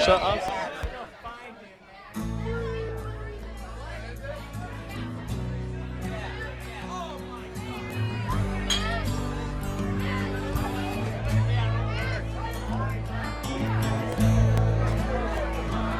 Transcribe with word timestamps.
Shut 0.00 0.22
up. 0.22 0.60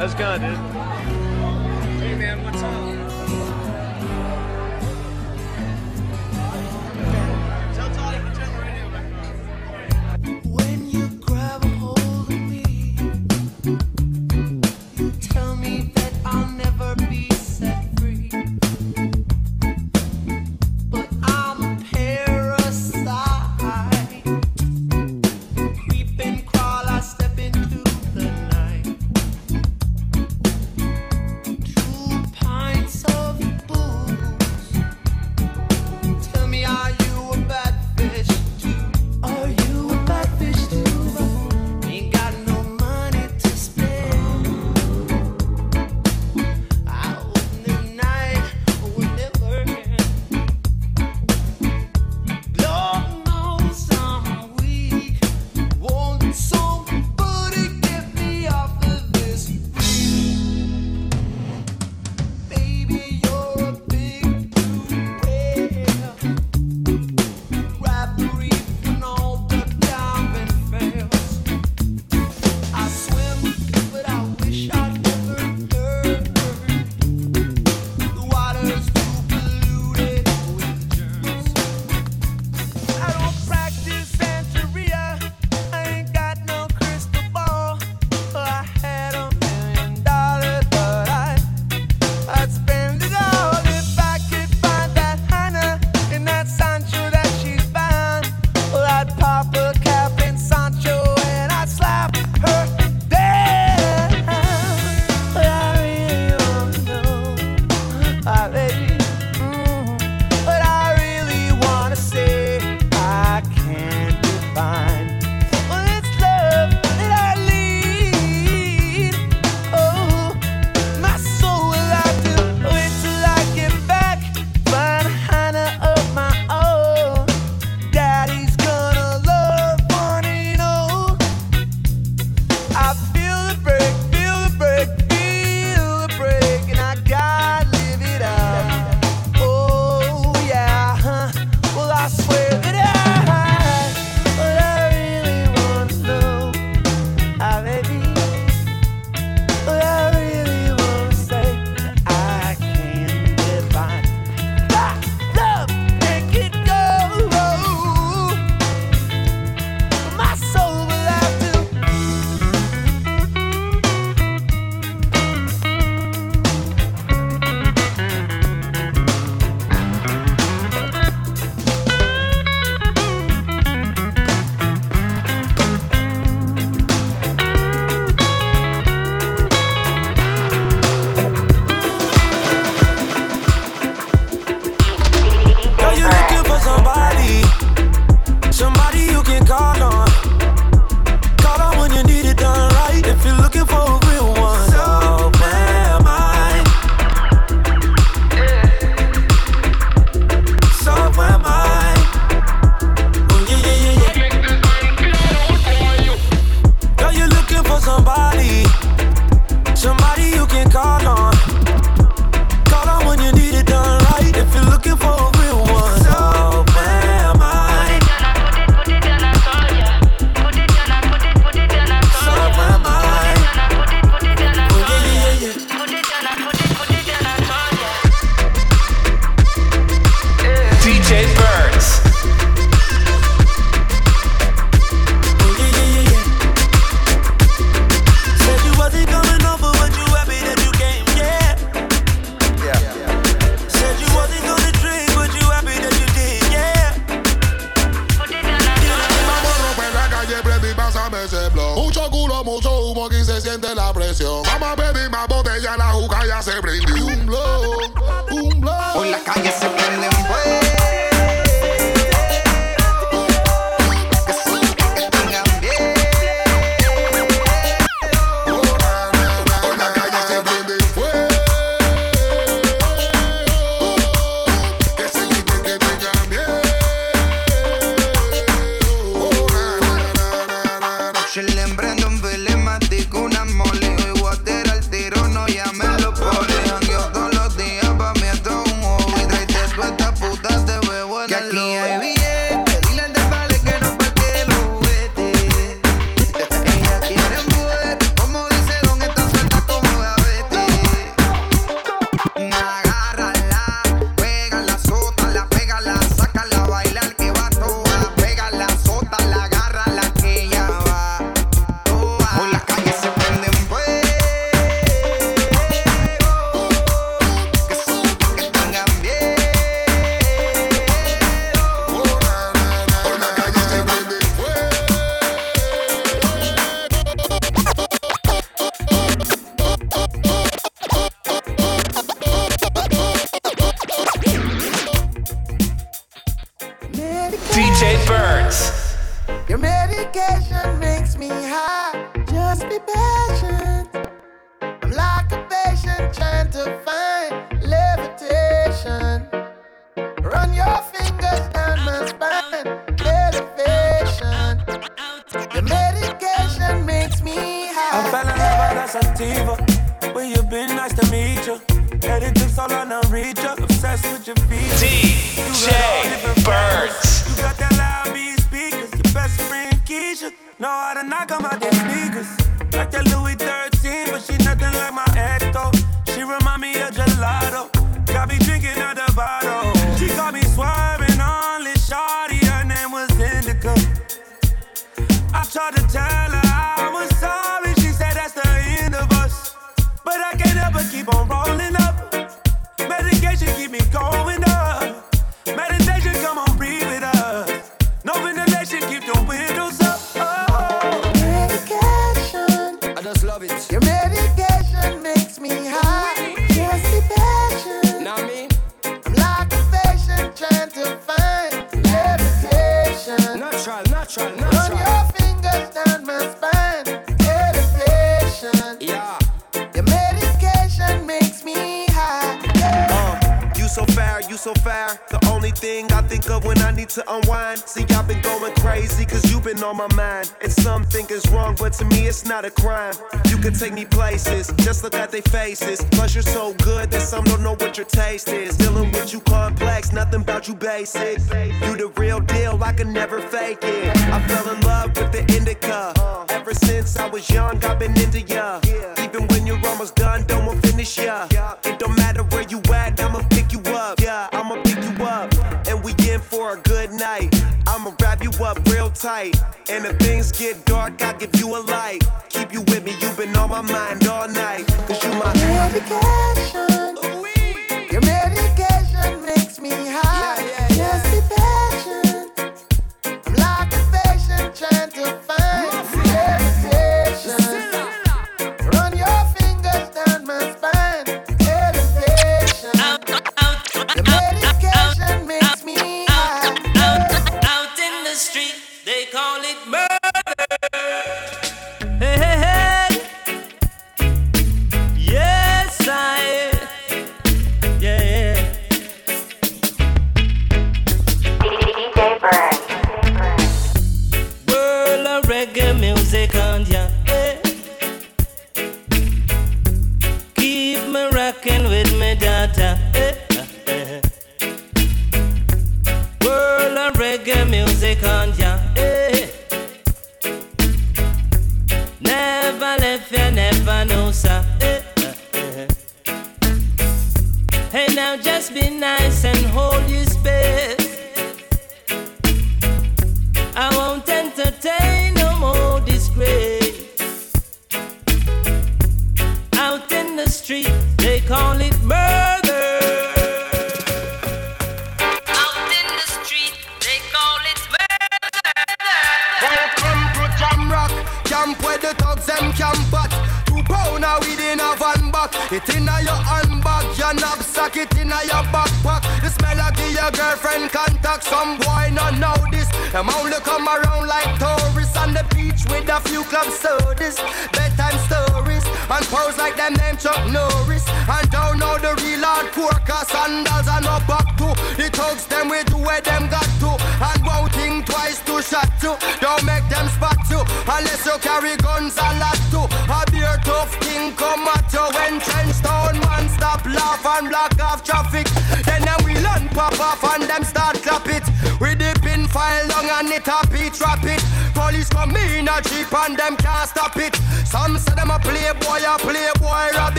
It 0.00 0.18
going, 0.18 0.40
dude? 0.40 0.71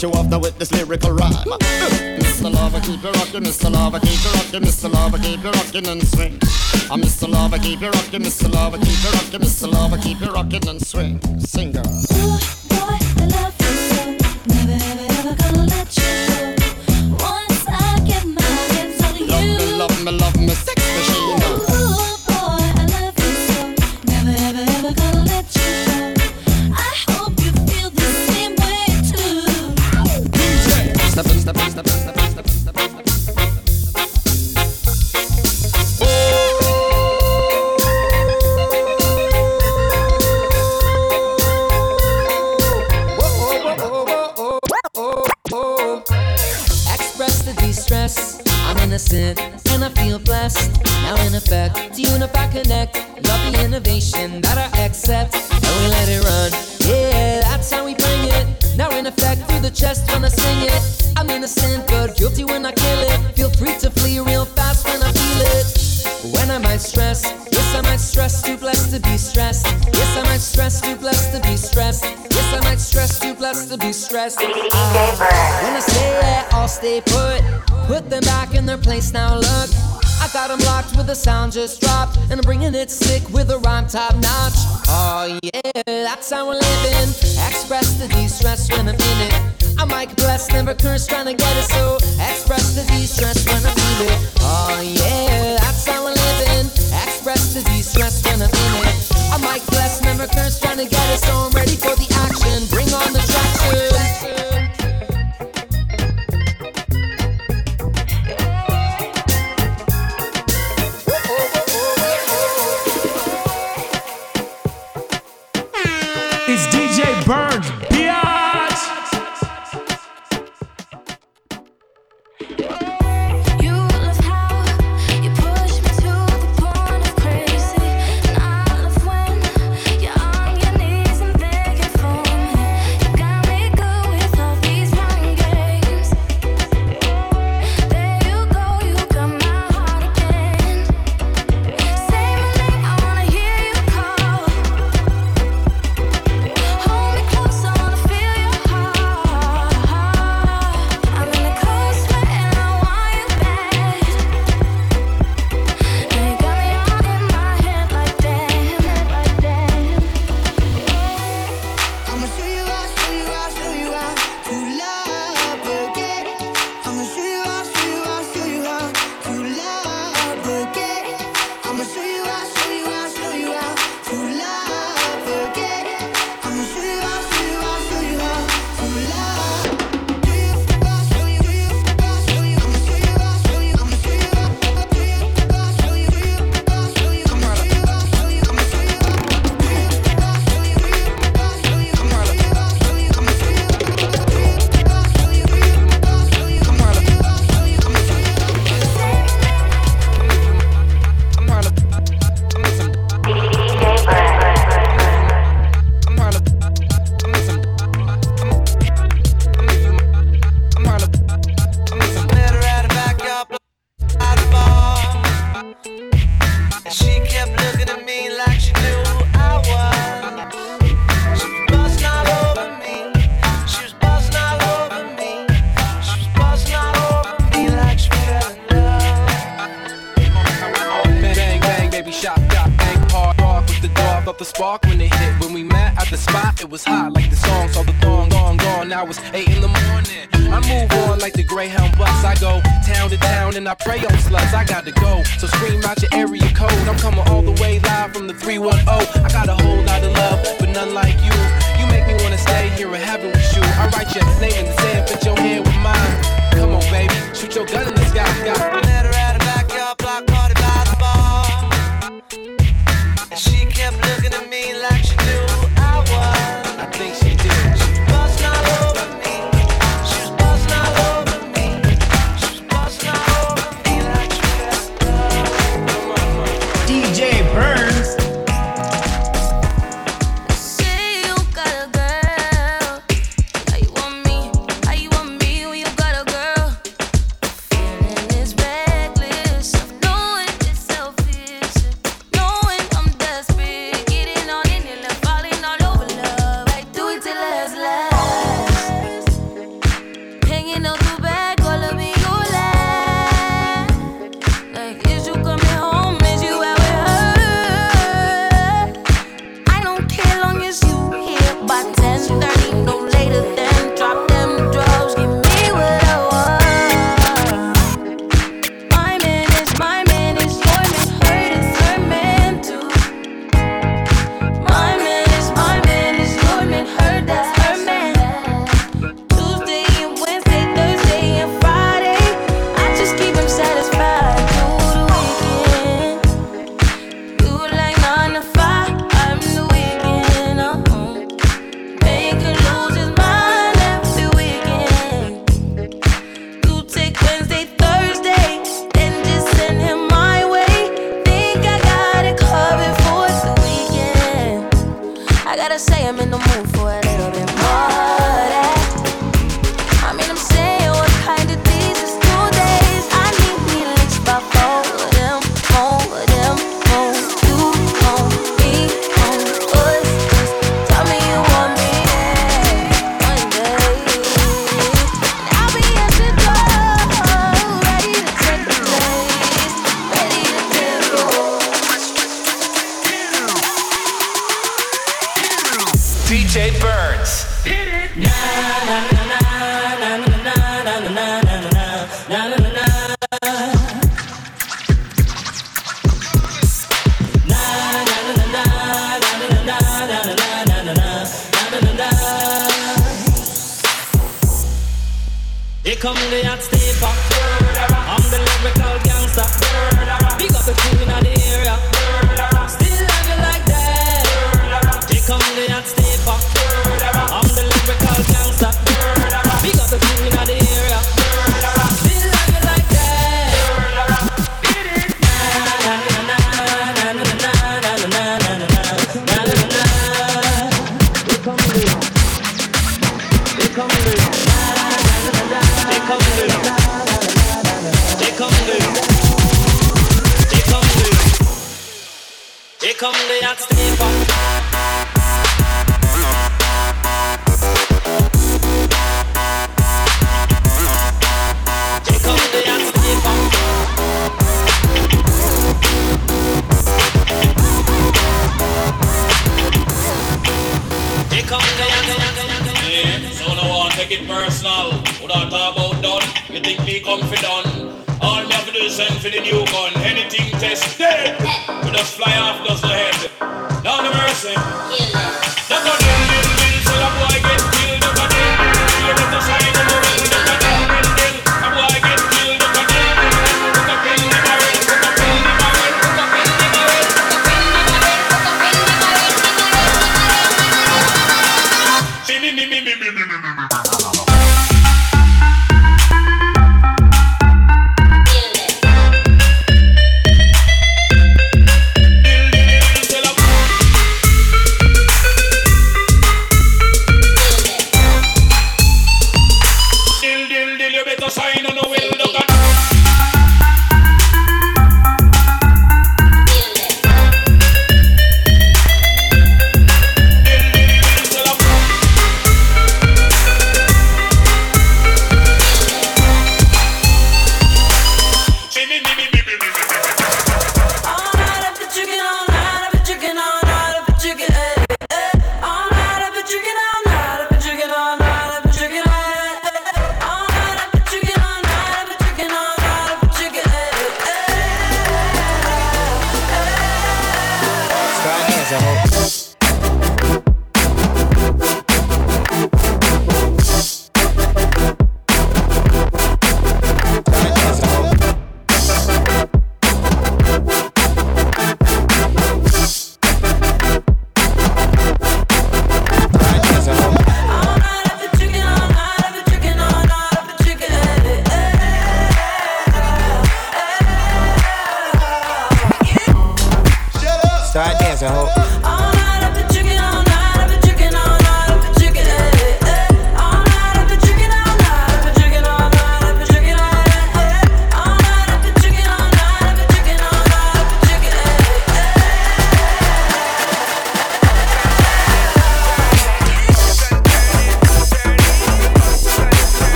hit 0.00 0.08
you 0.08 0.18
off 0.18 0.30
the 0.30 0.38
with 0.38 0.58
this 0.58 0.72
lyrical 0.72 1.12
rhyme. 1.12 1.32
Mr. 2.20 2.52
Lover, 2.52 2.80
keep 2.80 3.04
it 3.04 3.16
rocking, 3.16 3.42
Mr. 3.42 3.70
Lover, 3.70 4.00
keep 4.00 4.12
it 4.12 4.34
rocking, 4.34 4.62
Mr. 4.62 4.92
Lover, 4.92 5.18
keep 5.18 5.44
it 5.44 5.54
rocking 5.54 5.86
and 5.86 6.08
swing. 6.08 6.38
I'm 6.90 7.00
Mr. 7.00 7.28
Lover, 7.28 7.58
keep 7.58 7.82
it 7.82 7.94
rocking, 7.94 8.22
Mr. 8.22 8.52
Lover. 8.52 8.59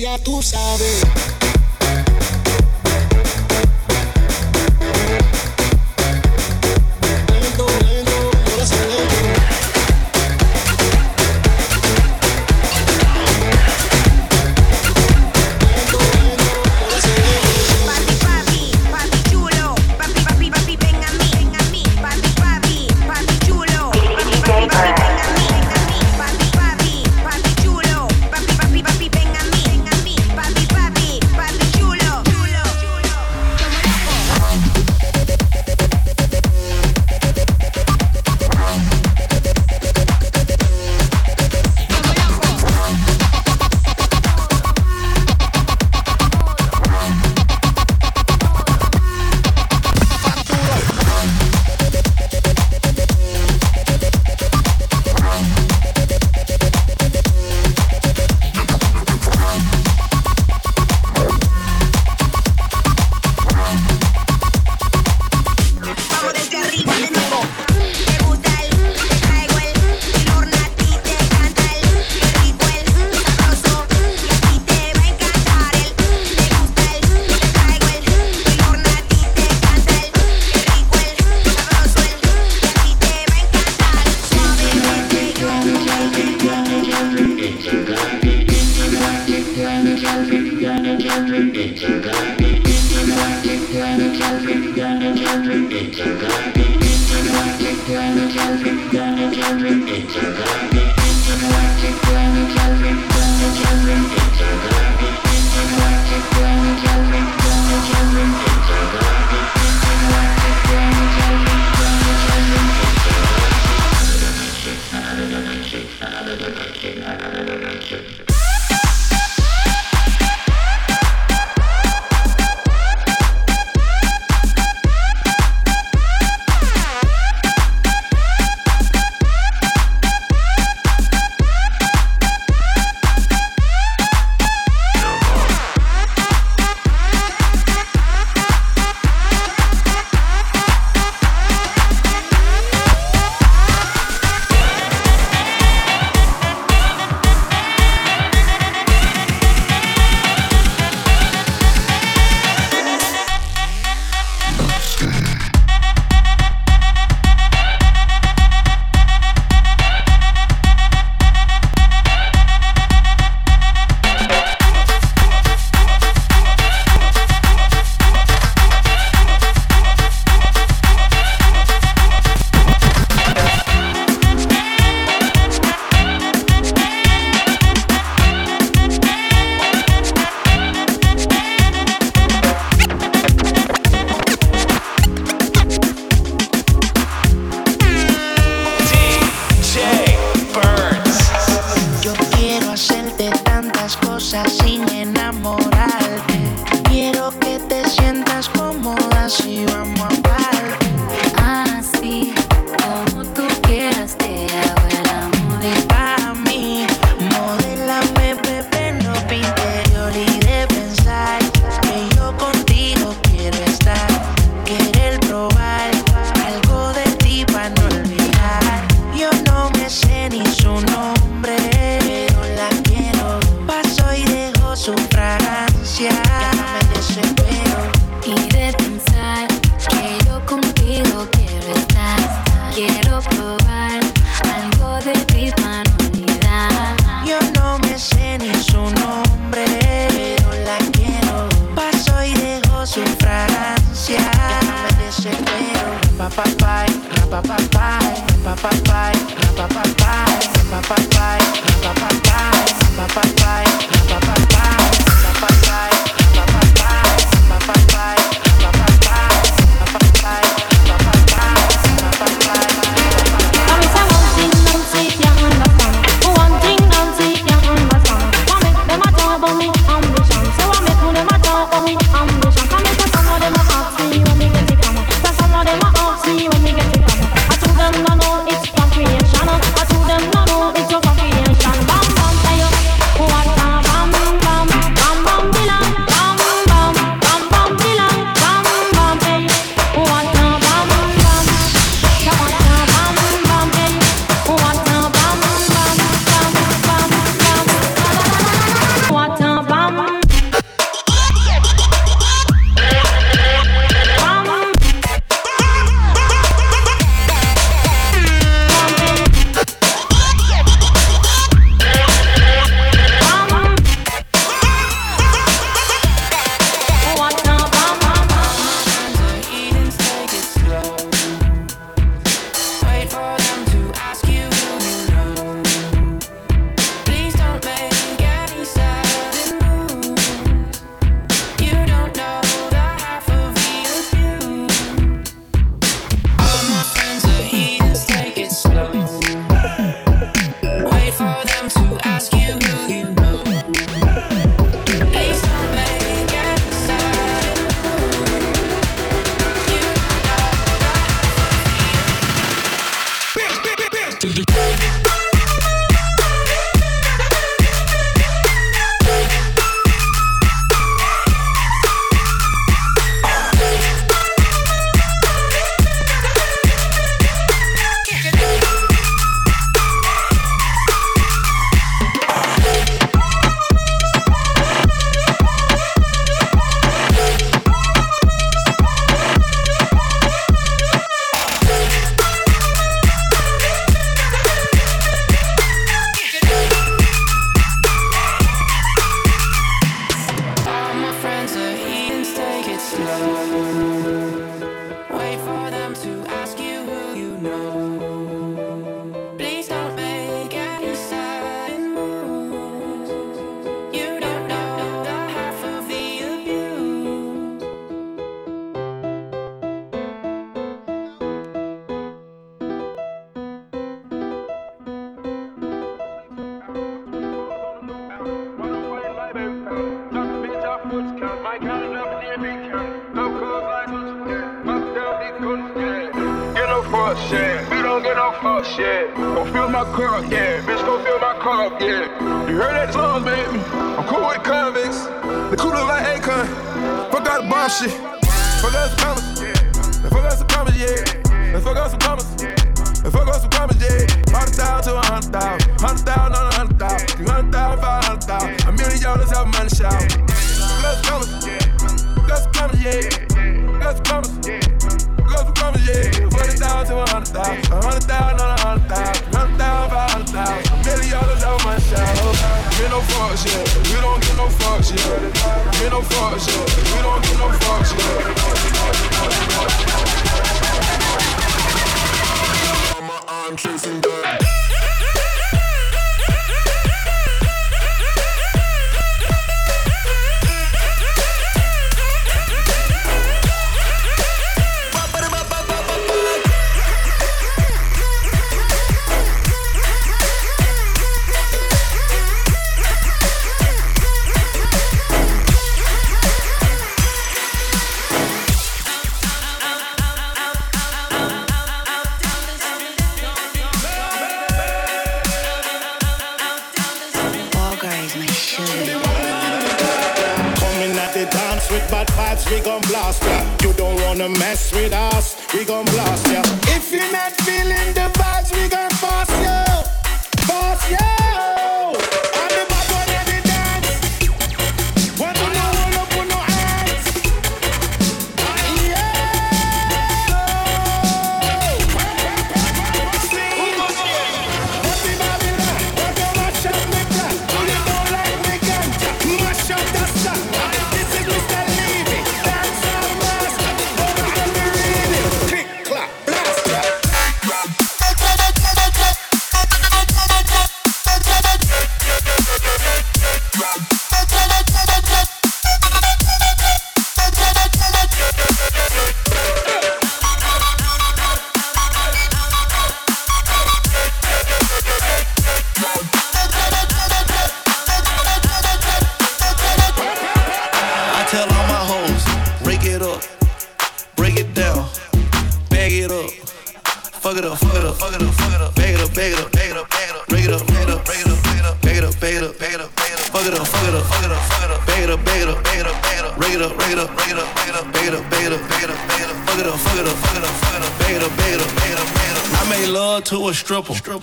ya 0.00 0.18
tú 0.18 0.42
sabes. 0.42 1.41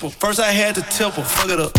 First 0.09 0.39
I 0.39 0.51
had 0.51 0.75
to 0.75 0.81
tip 0.81 1.13
fuck 1.13 1.49
it 1.49 1.59
up. 1.59 1.78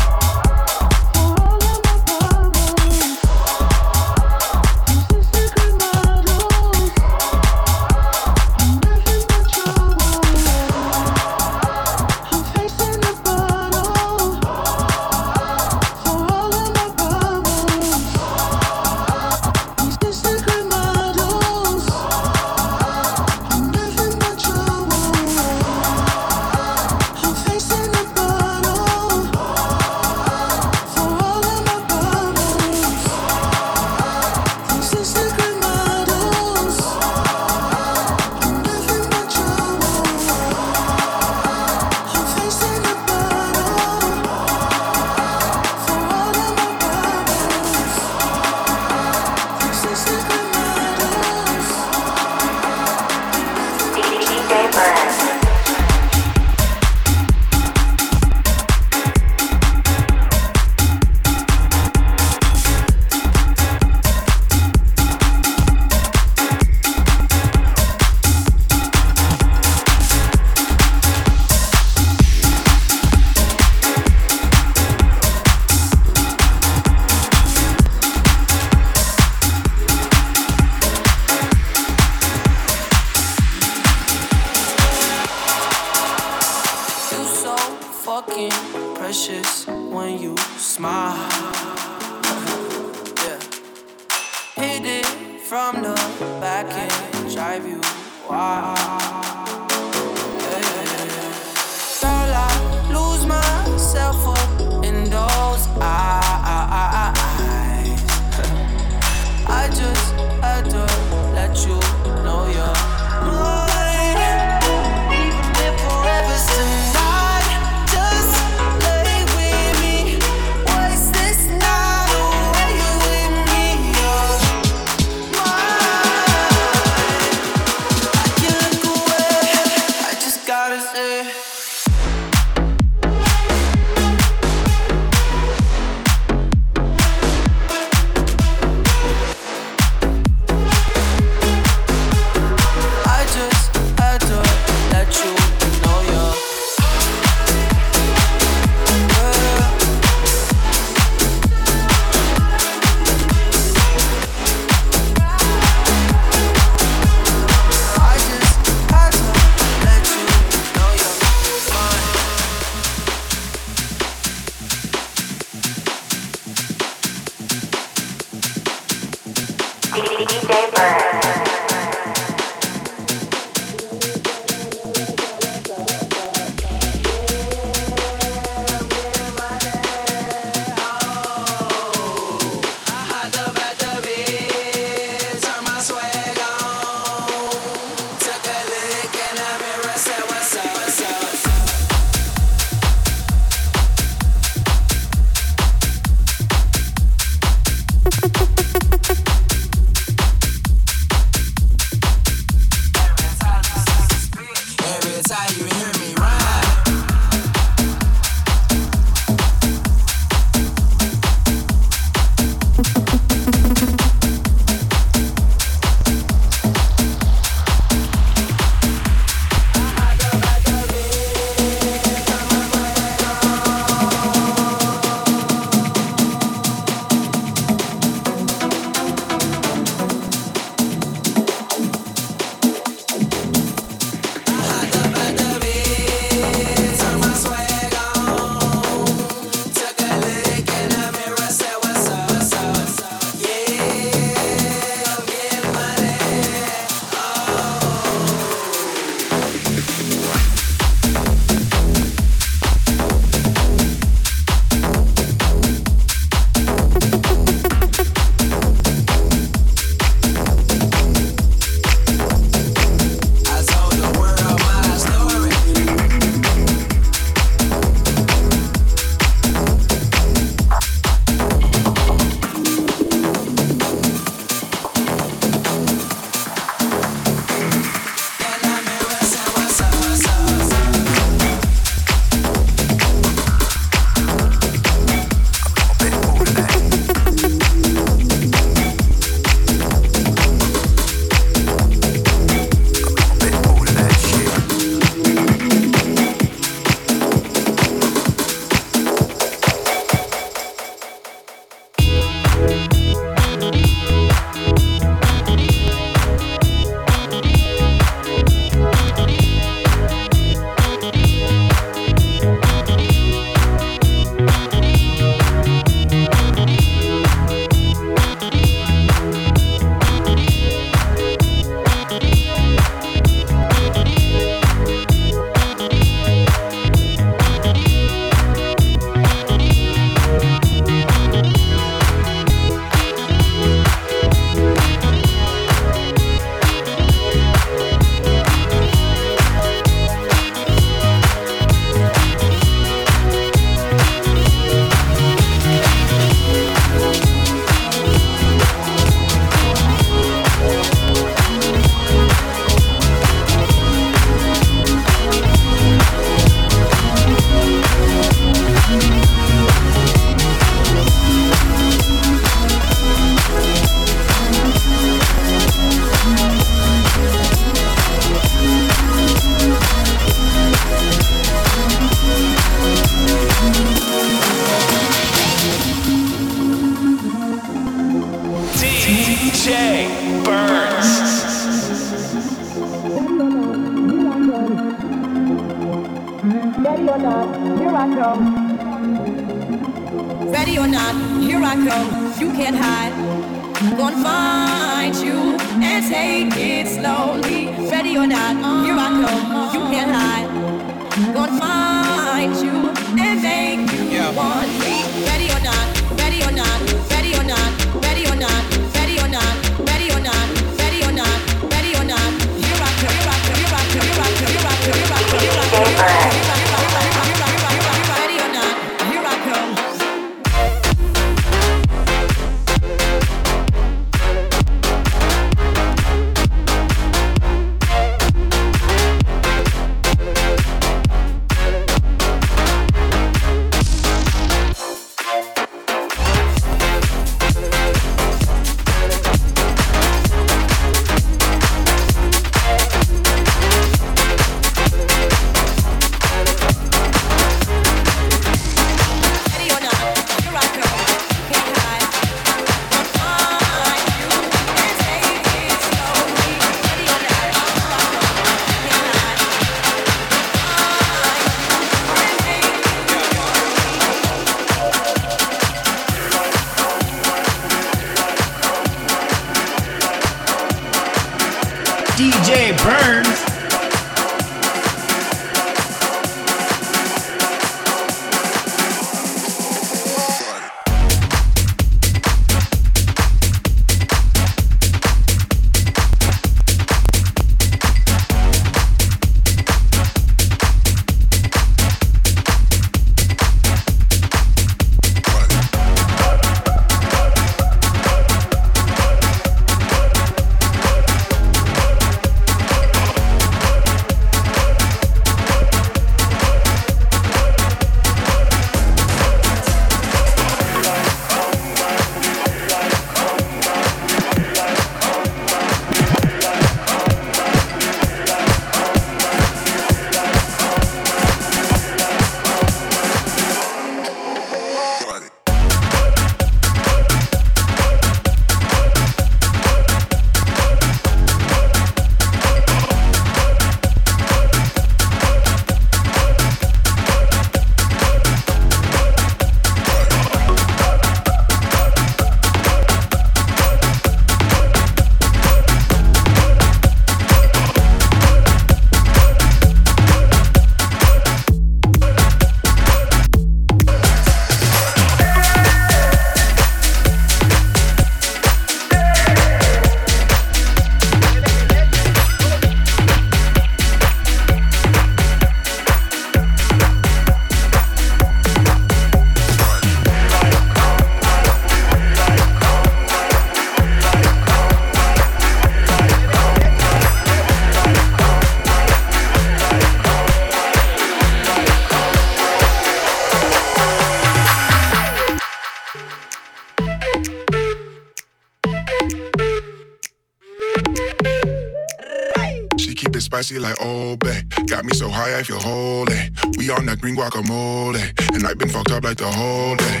Spicy 593.50 593.58
like 593.58 593.84
Old 593.84 594.20
Bay. 594.20 594.42
Got 594.66 594.84
me 594.84 594.92
so 594.94 595.08
high 595.08 595.38
I 595.38 595.42
feel 595.42 595.58
holy. 595.58 596.30
We 596.56 596.70
on 596.70 596.86
that 596.86 597.00
green 597.00 597.16
guacamole, 597.16 598.00
and 598.34 598.46
I've 598.46 598.58
been 598.58 598.68
fucked 598.68 598.92
up 598.92 599.04
like 599.04 599.16
the 599.16 599.26
whole 599.26 599.76
day. 599.76 600.00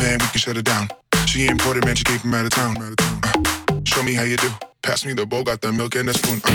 Man, 0.00 0.18
we 0.20 0.26
can 0.26 0.38
shut 0.38 0.56
it 0.56 0.64
down. 0.64 0.88
She 1.26 1.46
imported, 1.46 1.84
man, 1.84 1.96
she 1.96 2.04
came 2.04 2.18
from 2.18 2.34
out 2.34 2.44
of 2.44 2.50
town. 2.50 2.76
Uh, 2.80 3.80
show 3.84 4.02
me 4.02 4.14
how 4.14 4.24
you 4.24 4.36
do. 4.36 4.50
Pass 4.82 5.04
me 5.04 5.12
the 5.12 5.26
bowl, 5.26 5.44
got 5.44 5.60
the 5.60 5.72
milk 5.72 5.94
and 5.96 6.08
the 6.08 6.14
spoon. 6.14 6.40
Uh, 6.44 6.50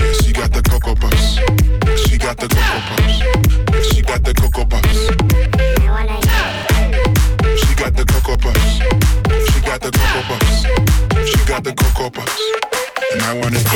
yeah, 0.00 0.12
she 0.22 0.32
got 0.32 0.52
the 0.52 0.62
cocoa 0.62 0.94
puffs. 0.94 1.38
She 2.04 2.18
got 2.18 2.36
the 2.38 2.48
cocoa 2.48 2.80
puffs. 2.88 3.94
She 3.94 4.02
got 4.02 4.24
the 4.24 4.34
cocoa 4.34 4.64
puffs. 4.64 5.00
She 7.60 7.74
got 7.74 7.94
the 7.94 8.04
cocoa 8.04 8.36
puffs. 8.36 8.78
She 9.52 9.60
got 9.60 9.80
the 9.80 9.90
cocoa 9.90 10.22
puffs. 10.28 10.62
She 11.30 11.44
got 11.46 11.64
the 11.64 11.72
cocoa 11.74 12.10
puffs. 12.10 12.73
And 13.12 13.22
I 13.22 13.34
wanna 13.34 13.58
eat 13.58 13.66
it. 13.68 13.74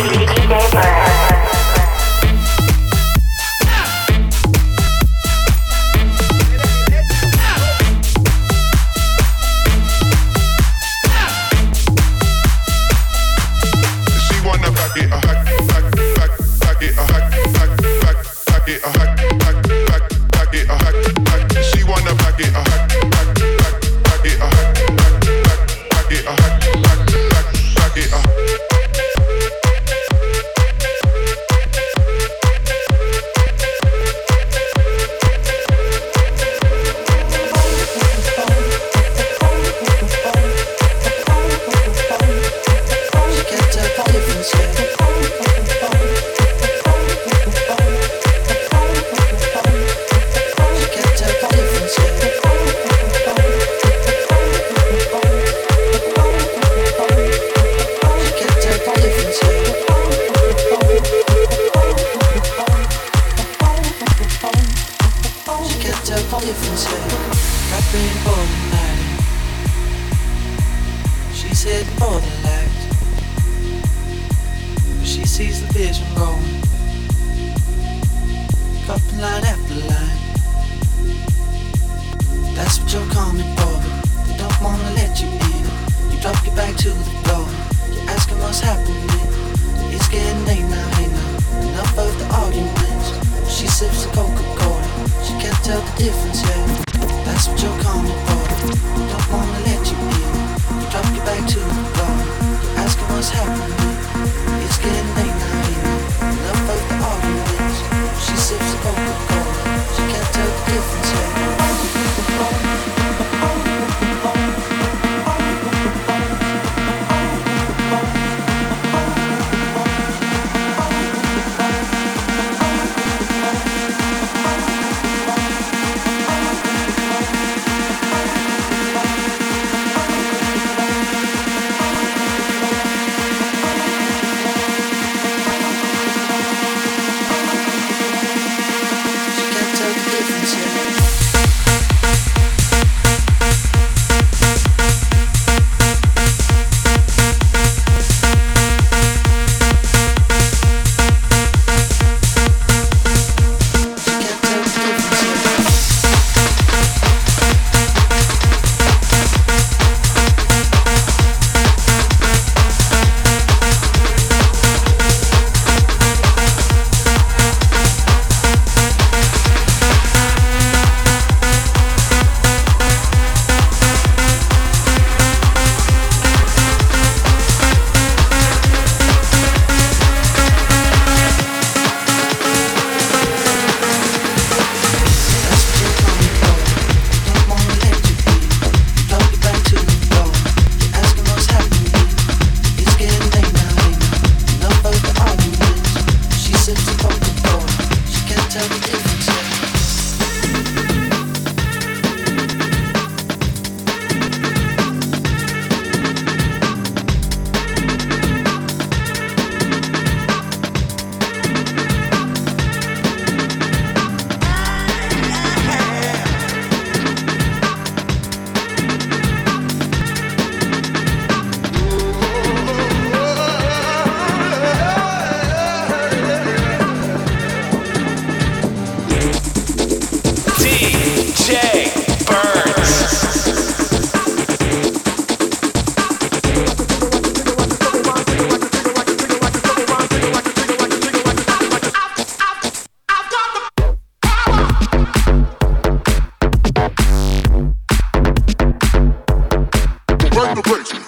The 250.54 250.62
place. 250.62 251.07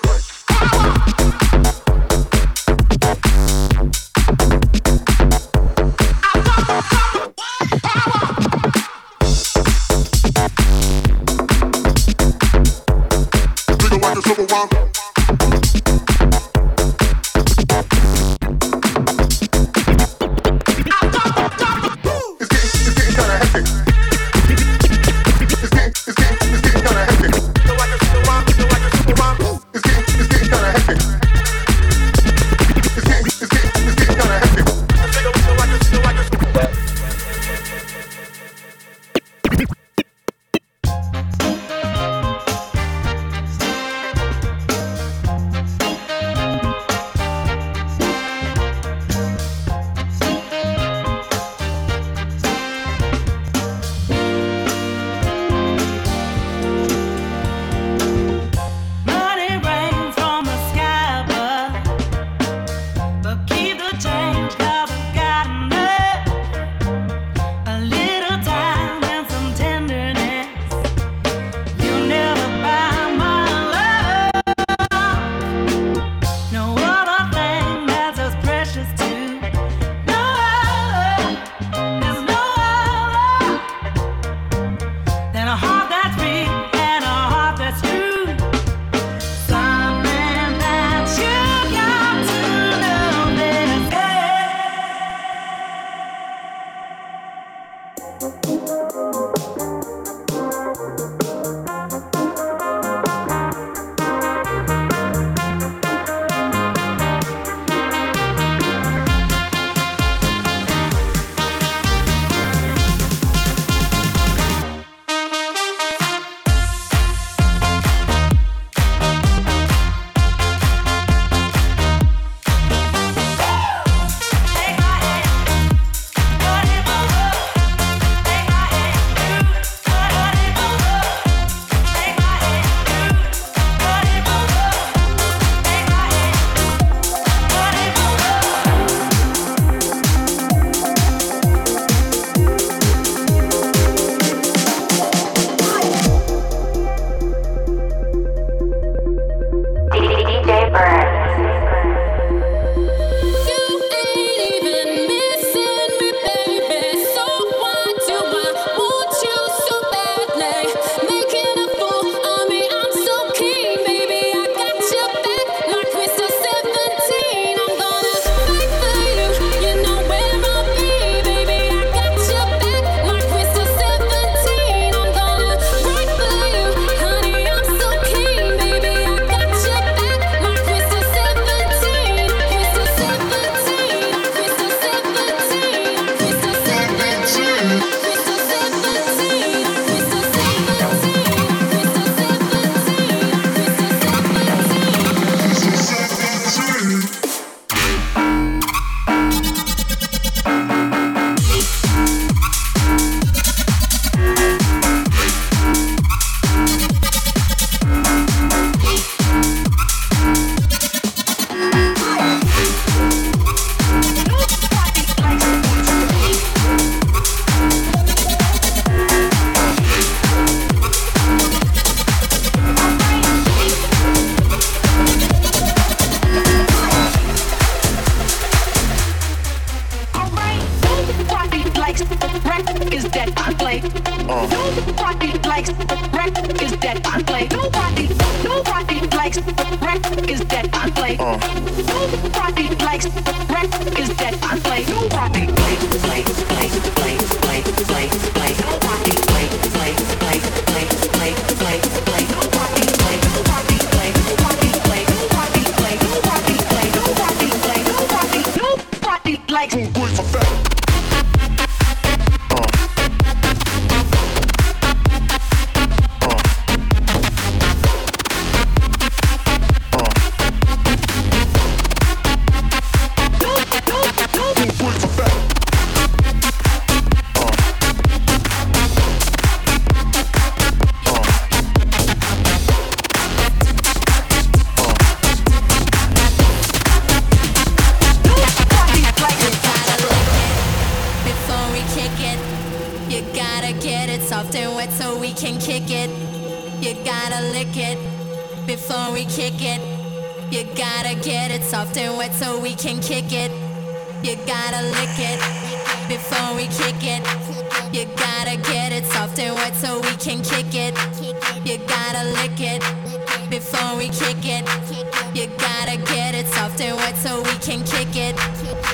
You 315.41 315.47
gotta 315.57 315.97
get 315.97 316.35
it 316.35 316.47
soft 316.49 316.83
and 316.83 316.95
wet 316.99 317.17
so 317.17 317.41
we 317.41 317.55
can 317.61 317.83
kick 317.83 318.15
it. 318.15 318.90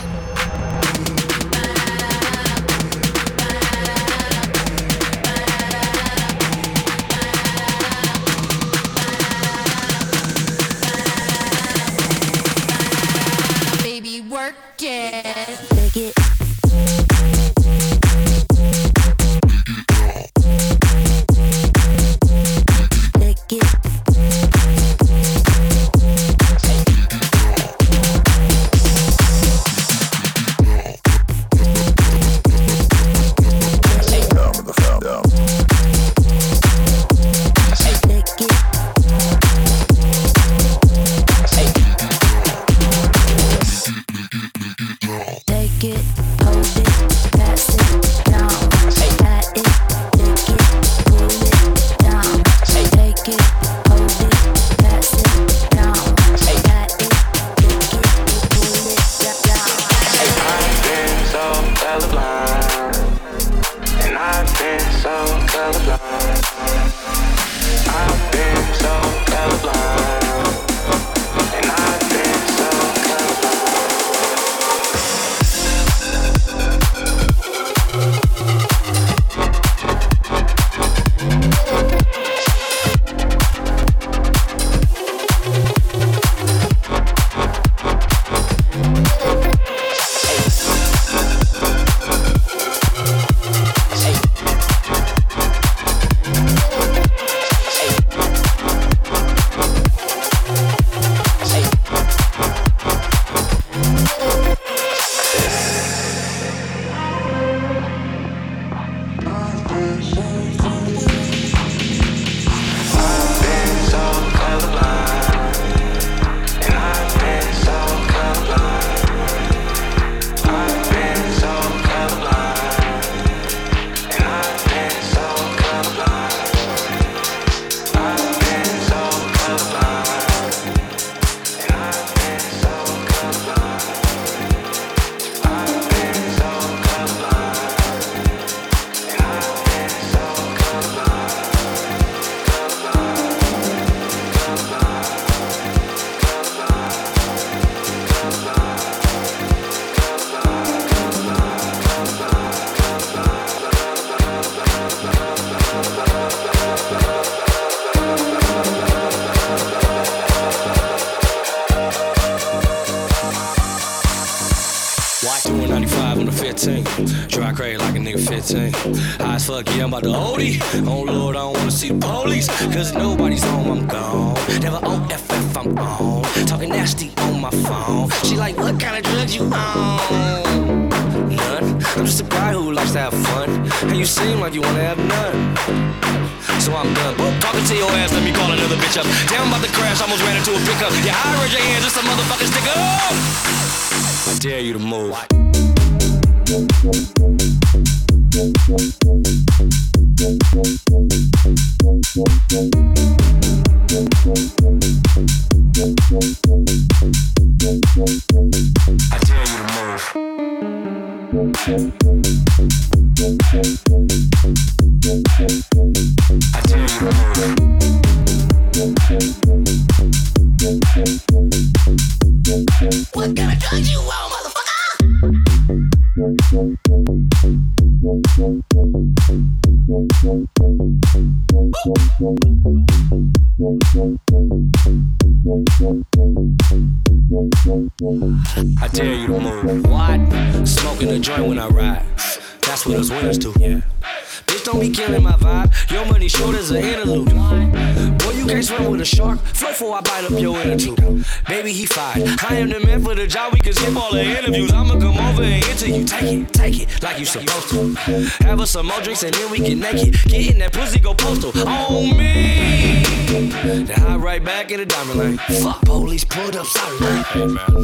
drinks 259.07 259.23
and 259.23 259.35
then 259.35 259.49
we 259.53 259.59
get 259.59 259.79
naked. 259.79 260.15
Getting 260.25 260.59
that 260.59 260.73
pussy 260.73 260.99
go 260.99 261.15
postal 261.15 261.53
on 261.69 262.17
me. 262.17 263.05
Then 263.29 263.87
hop 263.87 264.21
right 264.21 264.45
back 264.45 264.73
in 264.73 264.81
the 264.81 264.87
diamond 264.87 265.19
lane. 265.19 265.39
Fuck 265.63 265.81
police 265.83 266.25
pulled 266.25 266.57
up, 266.57 266.67
sorry. 266.67 267.23
Hey, 267.23 267.47
man. 267.47 267.76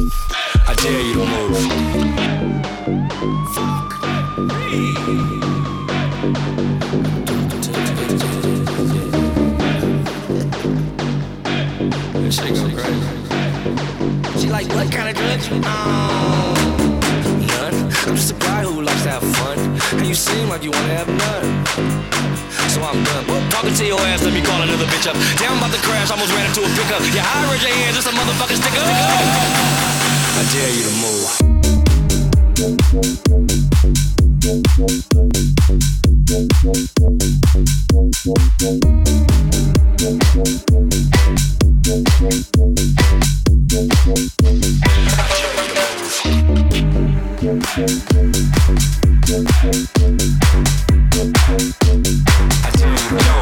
I 48.23 48.31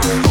didn't. 0.04 0.31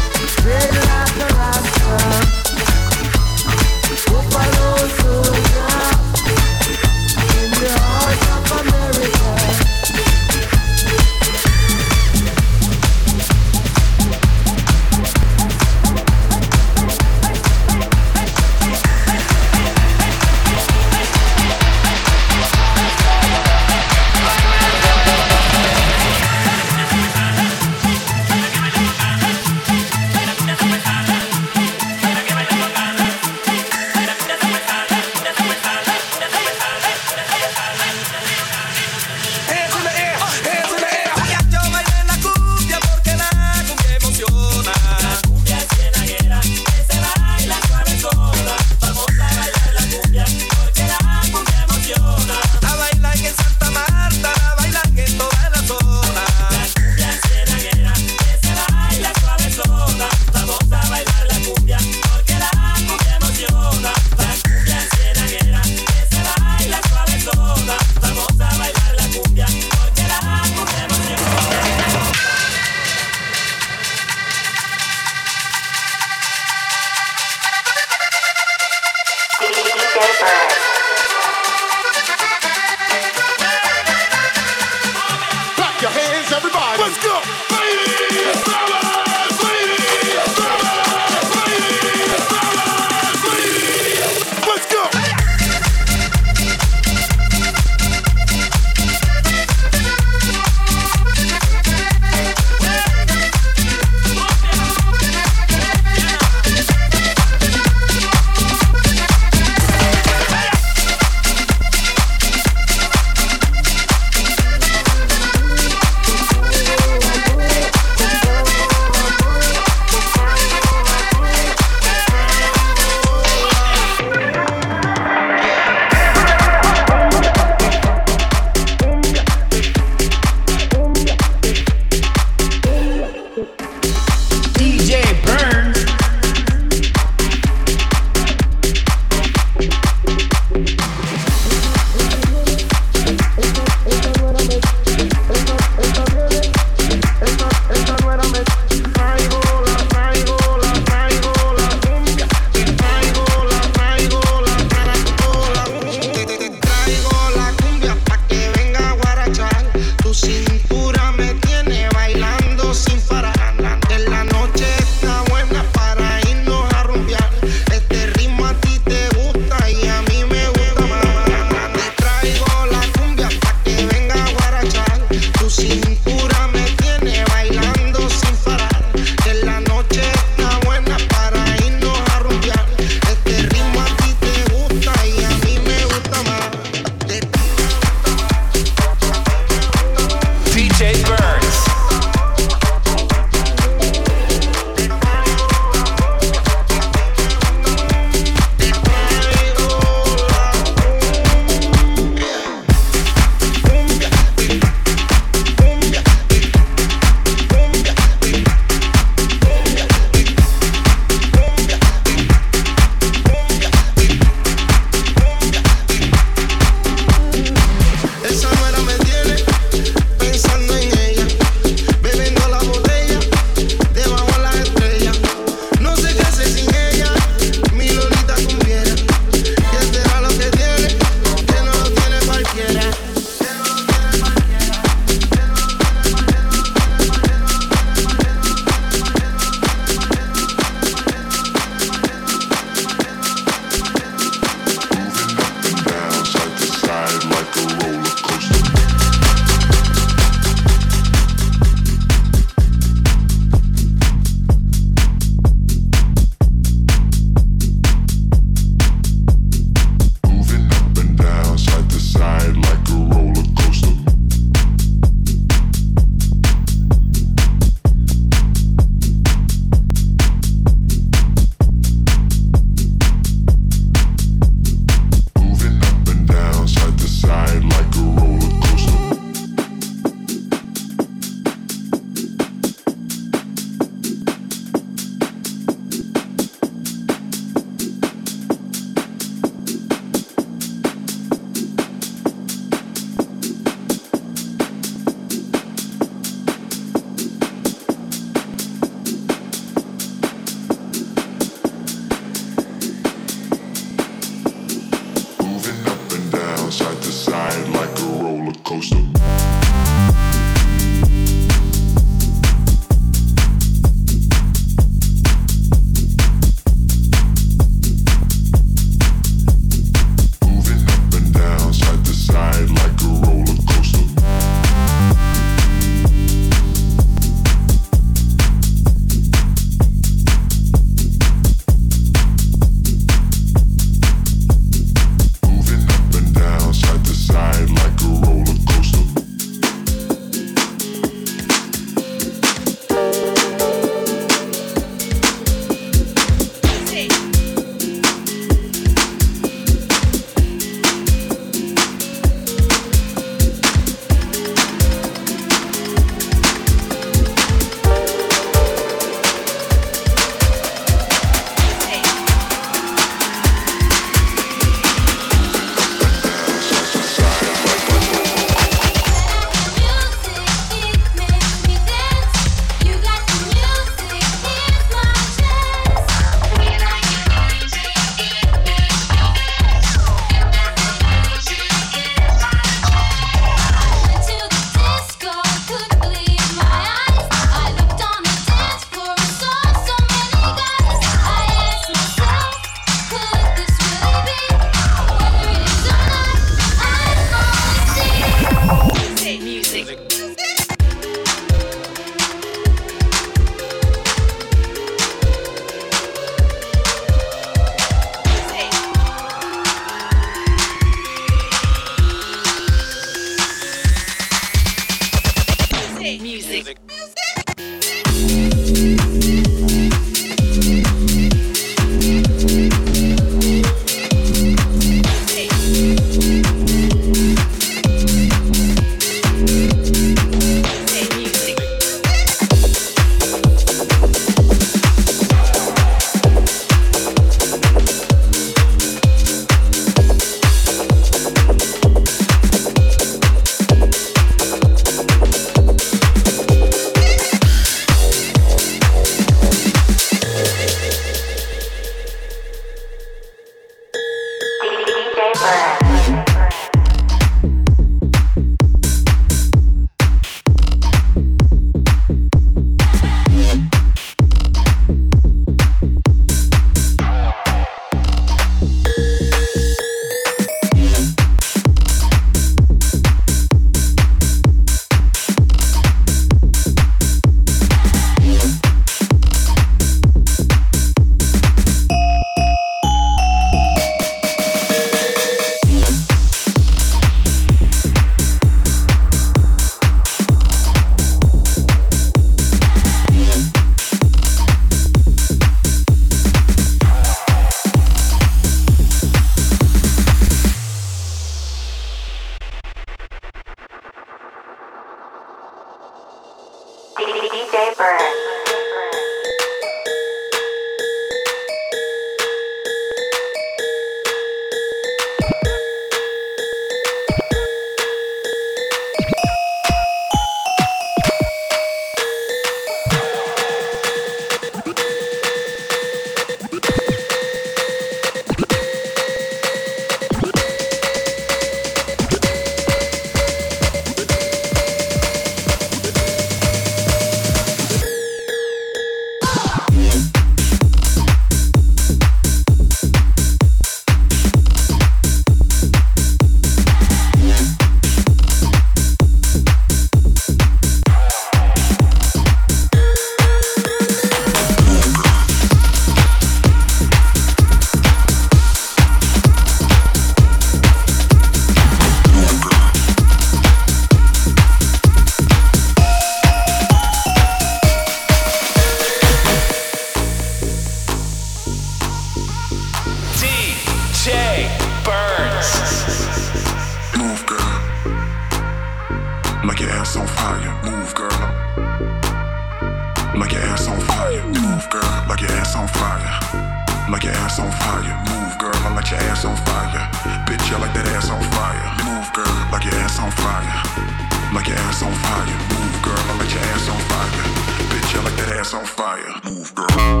like 594.33 594.47
your 594.47 594.57
ass 594.57 594.81
on 594.83 594.93
fire. 594.93 595.25
Move, 595.25 595.81
girl, 595.81 595.97
I 595.97 596.17
like 596.17 596.31
your 596.31 596.43
ass 596.53 596.69
on 596.69 596.79
fire. 596.89 597.23
Bitch, 597.69 597.99
I 597.99 598.03
like 598.03 598.15
that 598.17 598.37
ass 598.37 598.53
on 598.53 598.65
fire. 598.65 599.13
Move, 599.25 599.53
girl. 599.55 600.00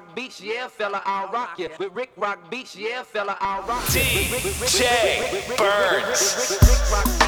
Rock 0.00 0.16
Beach, 0.16 0.40
yeah, 0.40 0.66
fella, 0.66 1.02
I'll 1.04 1.30
rock 1.30 1.58
you. 1.58 1.68
With 1.78 1.92
Rick 1.92 2.12
Rock 2.16 2.50
Beach, 2.50 2.74
yeah, 2.74 3.02
fella, 3.02 3.36
I'll 3.38 3.62
rock 3.68 3.82
ya. 3.94 4.00
DJ 4.00 5.58
Burns. 5.58 7.19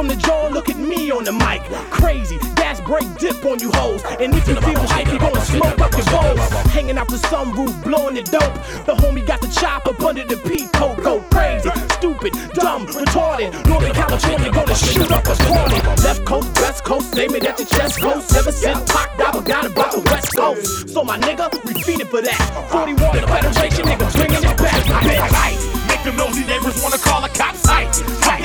from 0.00 0.08
the 0.08 0.16
jaw, 0.16 0.48
look 0.48 0.70
at 0.70 0.78
me 0.78 1.10
on 1.10 1.24
the 1.24 1.32
mic. 1.32 1.60
Crazy, 1.90 2.38
gas 2.56 2.80
break 2.80 3.04
dip 3.18 3.44
on 3.44 3.58
you 3.60 3.70
hoes. 3.74 4.02
And 4.18 4.32
if 4.34 4.48
you 4.48 4.56
feel 4.56 4.80
hype, 4.88 5.12
you 5.12 5.18
gonna 5.18 5.44
smoke 5.44 5.78
up 5.78 5.92
your 5.92 6.08
bowls. 6.08 6.40
Hanging 6.72 6.96
out 6.96 7.08
the 7.08 7.20
sunroof, 7.28 7.84
blowing 7.84 8.14
the 8.14 8.22
dope. 8.22 8.54
The 8.88 8.94
homie 8.96 9.26
got 9.26 9.42
the 9.42 9.48
chop 9.48 9.86
up 9.86 10.00
under 10.00 10.24
the 10.24 10.36
peacoat. 10.36 11.04
Go 11.04 11.20
crazy, 11.28 11.68
stupid, 11.98 12.32
dumb, 12.54 12.86
retarded. 12.86 13.52
Northern 13.68 13.92
California 13.92 14.50
gonna 14.50 14.74
shoot 14.74 15.12
up 15.12 15.26
a 15.26 15.36
party. 15.36 15.80
Left 16.00 16.24
coast, 16.24 16.48
west 16.62 16.82
coast, 16.82 17.12
they 17.12 17.26
it, 17.26 17.44
at 17.44 17.58
the 17.58 17.66
chest 17.66 18.00
coast. 18.00 18.32
Never 18.32 18.52
since 18.52 18.80
Pac, 18.90 19.18
double 19.18 19.42
got 19.42 19.66
about 19.66 19.92
the 19.92 20.00
west 20.00 20.34
coast. 20.34 20.88
So 20.88 21.04
my 21.04 21.18
nigga, 21.18 21.52
we 21.66 21.74
feed 21.82 22.00
it 22.00 22.08
for 22.08 22.22
that. 22.22 22.40
41 22.72 23.20
the 23.20 23.28
Federation, 23.28 23.84
nigga, 23.84 24.08
bringing 24.16 24.44
it 24.48 24.56
back. 24.56 24.80
Bitch, 25.04 25.88
make 25.88 26.02
them 26.04 26.16
nosy 26.16 26.46
neighbors 26.46 26.82
wanna 26.82 26.96
call 26.96 27.20
the 27.20 27.28
cops. 27.36 27.60
Tight, 27.60 27.90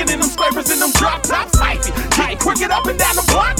in 0.00 0.20
them 0.20 0.22
scrapers 0.22 0.70
in 0.70 0.78
them 0.78 0.90
drop 0.92 1.22
top 1.22 1.45
get 2.58 2.70
up 2.70 2.86
and 2.86 2.98
down 2.98 3.14
the 3.16 3.24
block. 3.32 3.55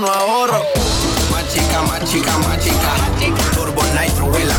no 0.00 0.06
ahorro. 0.06 0.62
Más 1.30 1.48
chica, 1.52 1.82
más 1.82 2.04
chica, 2.04 2.38
más 2.38 2.58
chica. 2.60 2.94
Turbo 3.54 3.82
Nitro, 4.00 4.26
huela 4.26 4.54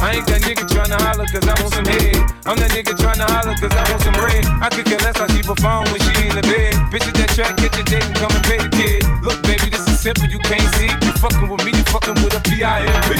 I 0.00 0.18
ain't 0.18 0.26
that 0.26 0.42
nigga 0.42 0.64
tryna 0.66 0.98
holler 1.00 1.26
cause 1.26 1.46
I 1.46 1.54
want 1.60 1.74
some 1.74 1.84
head. 1.84 2.16
I'm 2.46 2.56
that 2.58 2.70
nigga 2.70 2.94
tryna 2.94 3.26
holler 3.26 3.56
cause 3.58 3.74
I 3.74 3.82
want 3.90 4.02
some 4.02 4.14
bread. 4.14 4.44
I 4.62 4.68
could 4.70 4.86
care 4.86 4.98
less 5.02 5.18
how 5.18 5.26
she 5.28 5.42
perform 5.42 5.84
when 5.90 6.00
she 6.00 6.12
in 6.26 6.34
the 6.34 6.42
bed. 6.42 6.74
Bitches 6.90 7.14
that 7.18 7.30
track, 7.34 7.56
get 7.58 7.74
your 7.76 7.84
date 7.84 8.04
and 8.04 8.16
come 8.16 8.32
and 8.32 8.44
pay 8.44 8.58
the 8.58 8.70
kid. 8.70 9.02
Look, 9.22 9.42
baby, 9.42 9.70
this 9.70 9.84
is 9.88 9.98
simple, 10.00 10.28
you 10.28 10.38
can't 10.46 10.68
see. 10.78 10.88
You 10.88 11.12
fucking 11.18 11.48
with 11.48 11.64
me, 11.64 11.72
you 11.74 11.84
fucking 11.90 12.16
with 12.22 12.38
a 12.38 12.42
PIMP. 12.46 13.18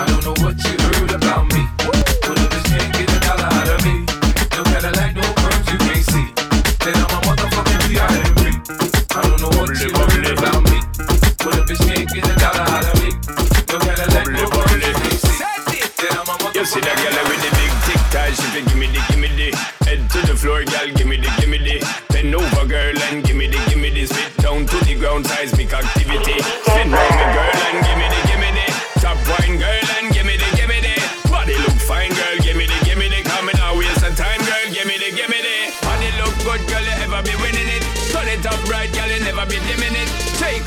I 0.00 0.04
don't 0.08 0.24
know 0.24 0.36
what 0.40 0.56
you 0.64 0.74
heard 0.96 1.12
about 1.12 1.44
me. 1.52 1.62
What 1.84 1.98
if 2.00 2.50
this 2.50 2.66
can't 2.72 2.92
get 2.96 3.09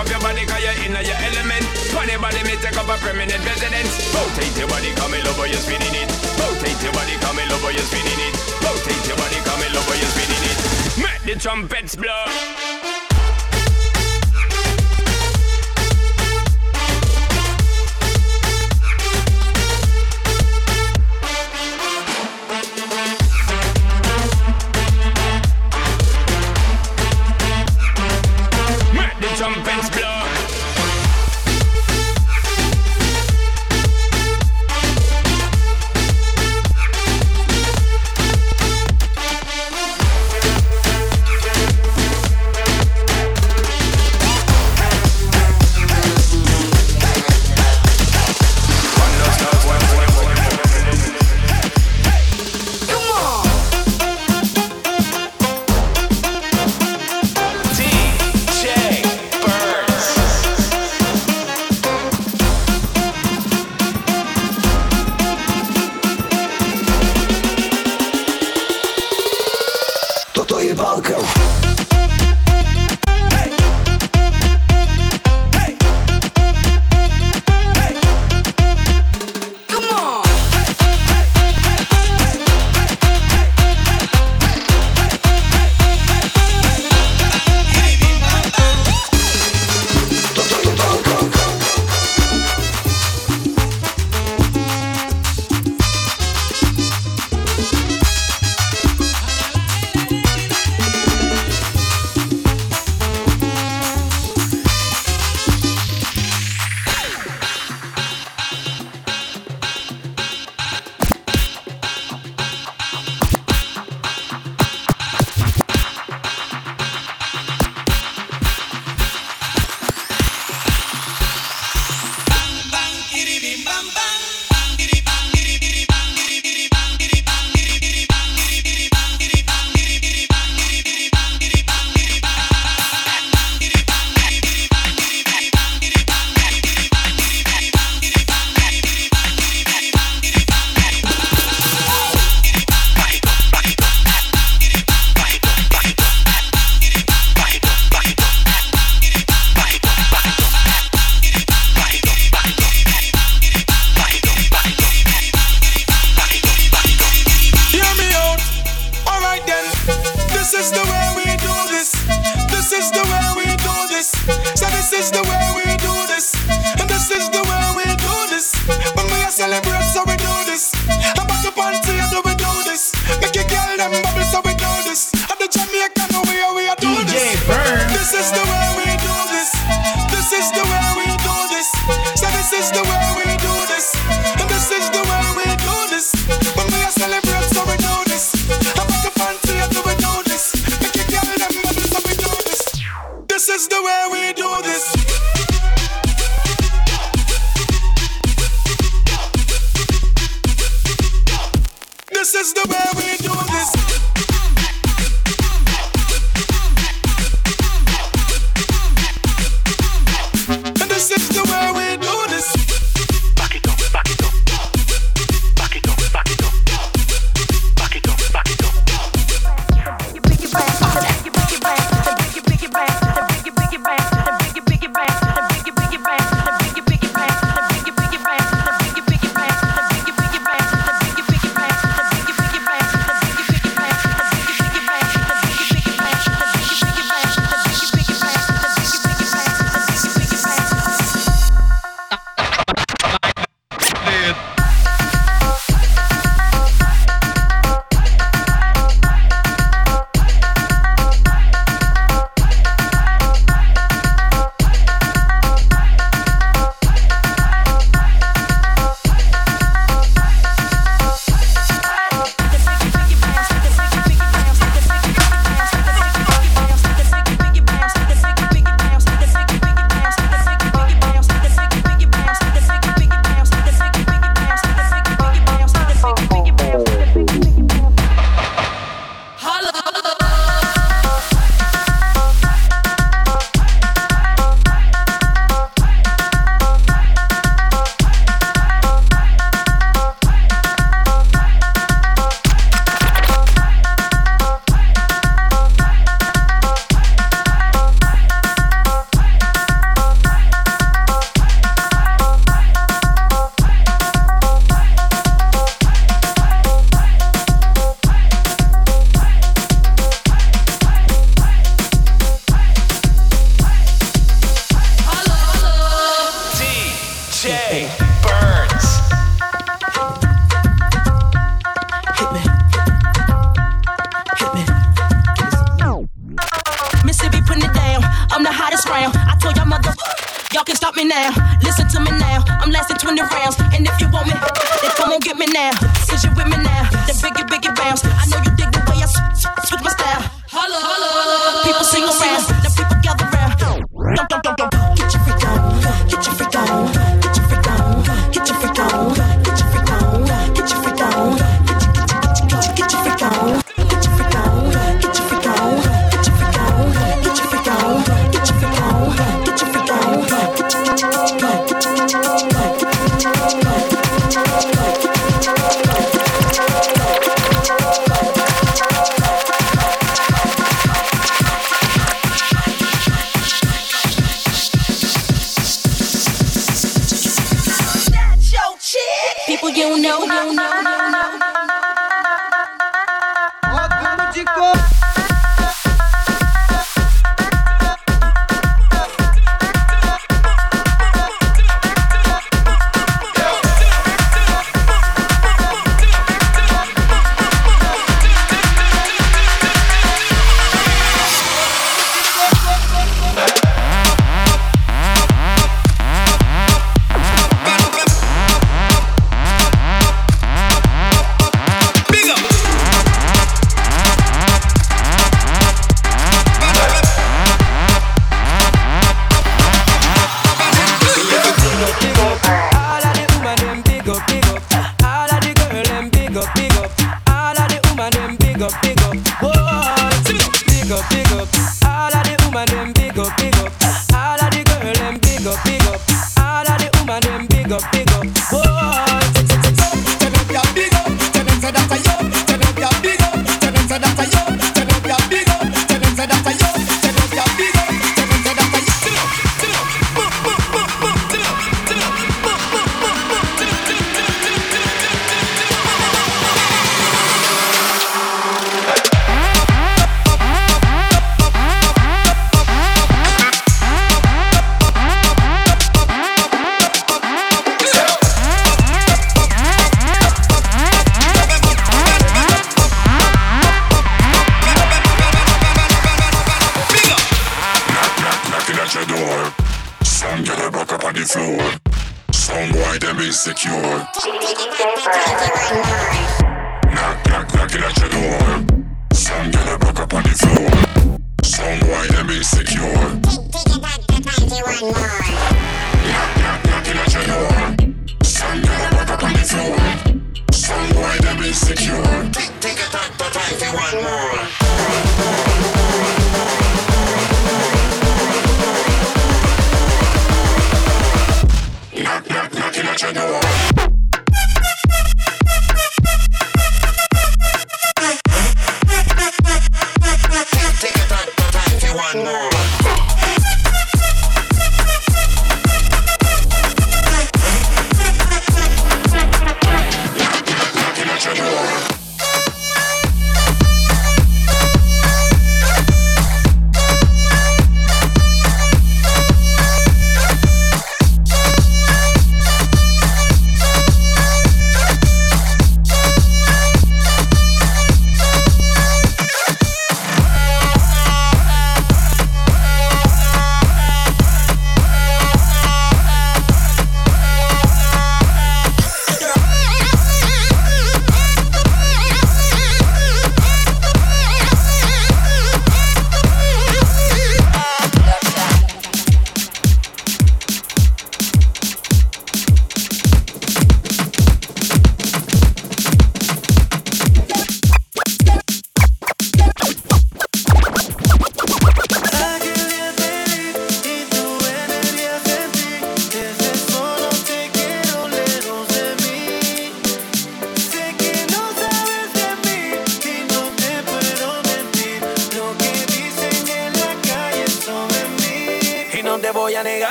up 0.00 0.08
your 0.08 0.20
body 0.20 0.46
cause 0.46 0.62
you're 0.64 0.80
in 0.80 0.92
your 0.96 1.20
element. 1.28 1.64
Funny 1.92 2.16
body 2.16 2.42
may 2.44 2.56
take 2.56 2.76
up 2.80 2.88
a 2.88 2.96
permanent 3.04 3.44
residence. 3.44 3.92
Rotate 4.16 4.56
your 4.56 4.68
body 4.68 4.92
come 4.96 5.12
in 5.12 5.26
over 5.26 5.46
you're 5.46 5.60
spinning 5.60 5.92
it. 5.92 6.08
Rotate 6.40 6.80
your 6.82 6.92
body 6.92 7.16
come 7.20 7.38
in 7.38 7.52
over 7.52 7.70
you're 7.70 7.84
spinning 7.84 8.20
it. 8.24 8.34
Rotate 8.64 9.04
your 9.06 9.16
body 9.20 9.36
come 9.44 9.60
in 9.60 9.76
over 9.76 9.96
you're 10.00 10.12
spinning 10.16 10.44
it. 10.48 10.58
Make 11.04 11.22
the 11.28 11.38
trumpets 11.38 11.96
blow. 11.96 12.79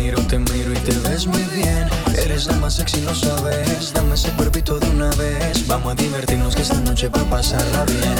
miro, 0.00 0.18
te 0.26 0.38
miro 0.38 0.72
y 0.72 0.76
te 0.76 0.96
ves 1.08 1.26
muy 1.26 1.42
bien. 1.54 1.88
Eres 2.16 2.46
la 2.46 2.54
más 2.54 2.74
sexy, 2.74 3.00
lo 3.02 3.14
sabes. 3.14 3.92
Dame 3.92 4.14
ese 4.14 4.30
cuerpito 4.32 4.78
de 4.78 4.88
una 4.90 5.10
vez. 5.10 5.66
Vamos 5.66 5.92
a 5.92 5.94
divertirnos 5.94 6.54
que 6.54 6.62
esta 6.62 6.80
noche 6.80 7.08
va 7.08 7.20
a 7.20 7.24
pasarla 7.24 7.84
bien. 7.84 8.16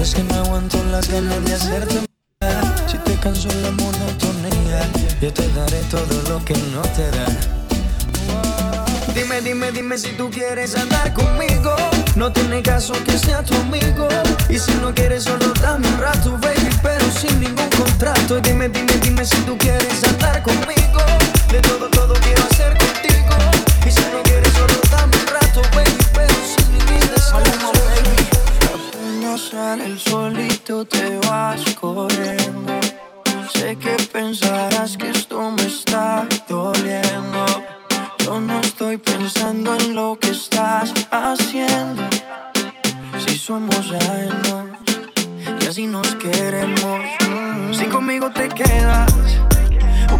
Es 0.00 0.14
que 0.14 0.22
no 0.22 0.34
aguanto 0.34 0.82
las 0.90 1.08
ganas 1.08 1.44
de 1.44 1.54
hacerte 1.54 1.94
Si 2.86 2.98
te 2.98 3.14
canso 3.16 3.48
la 3.62 3.70
monotonía, 3.72 4.80
yo 5.20 5.32
te 5.32 5.48
daré 5.52 5.80
todo 5.90 6.16
lo 6.28 6.44
que 6.44 6.54
no 6.74 6.82
te 6.96 7.10
da. 7.16 7.26
Dime, 9.14 9.40
dime, 9.40 9.72
dime 9.72 9.98
si 9.98 10.10
tú 10.12 10.30
quieres 10.30 10.76
andar 10.76 11.12
conmigo. 11.14 11.74
No 12.14 12.32
tiene 12.32 12.62
caso 12.62 12.92
que 13.04 13.18
sea 13.18 13.42
tu 13.42 13.54
amigo. 13.54 14.08
Y 14.48 14.58
si 14.58 14.72
no 14.74 14.94
quieres, 14.94 15.24
solo 15.24 15.52
dame 15.60 15.88
un 15.88 15.98
rato, 15.98 16.38
baby, 16.42 16.70
pero 16.82 17.04
sin 17.10 17.40
ningún 17.40 17.70
contrato. 17.70 18.38
Y 18.38 18.40
dime, 18.42 18.68
dime, 18.68 18.92
dime 19.02 19.24
si 19.24 19.36
tú 19.38 19.56
quieres 19.58 20.04
andar 20.04 20.42
conmigo. 20.42 20.65
Todo, 21.62 21.88
todo 21.88 22.14
quiero 22.14 22.42
hacer 22.44 22.76
contigo. 22.76 23.34
Y 23.86 23.90
si 23.90 24.00
no 24.12 24.22
quieres 24.22 24.52
solo, 24.52 24.74
dame 24.90 25.16
un 25.16 25.26
rato. 25.26 25.62
Bueno, 25.72 25.90
puedo 26.12 26.34
ser 26.52 26.66
mi 26.72 26.78
vida. 26.78 27.18
Salgo, 27.18 27.50
salgo, 27.50 27.74
salgo. 27.80 28.36
La 28.62 28.76
penosa 28.92 29.74
en 29.74 29.80
el 29.80 29.98
solito 29.98 30.84
te 30.84 31.18
vas 31.26 31.62
corriendo. 31.80 32.72
Sé 33.52 33.76
que 33.76 33.96
pensarás 34.12 34.96
que 34.96 35.10
esto 35.10 35.50
me 35.50 35.66
está 35.66 36.26
doliendo. 36.48 37.46
Yo 38.18 38.40
no 38.40 38.60
estoy 38.60 38.96
pensando 38.98 39.74
en 39.76 39.94
lo 39.94 40.18
que 40.18 40.30
estás 40.30 40.92
haciendo. 41.10 42.02
Si 43.24 43.38
somos 43.38 43.88
reynos 43.88 44.66
y 45.60 45.66
así 45.66 45.86
nos 45.86 46.14
queremos. 46.16 47.00
Si 47.72 47.84
conmigo 47.86 48.30
te 48.30 48.48
quedas 48.48 49.12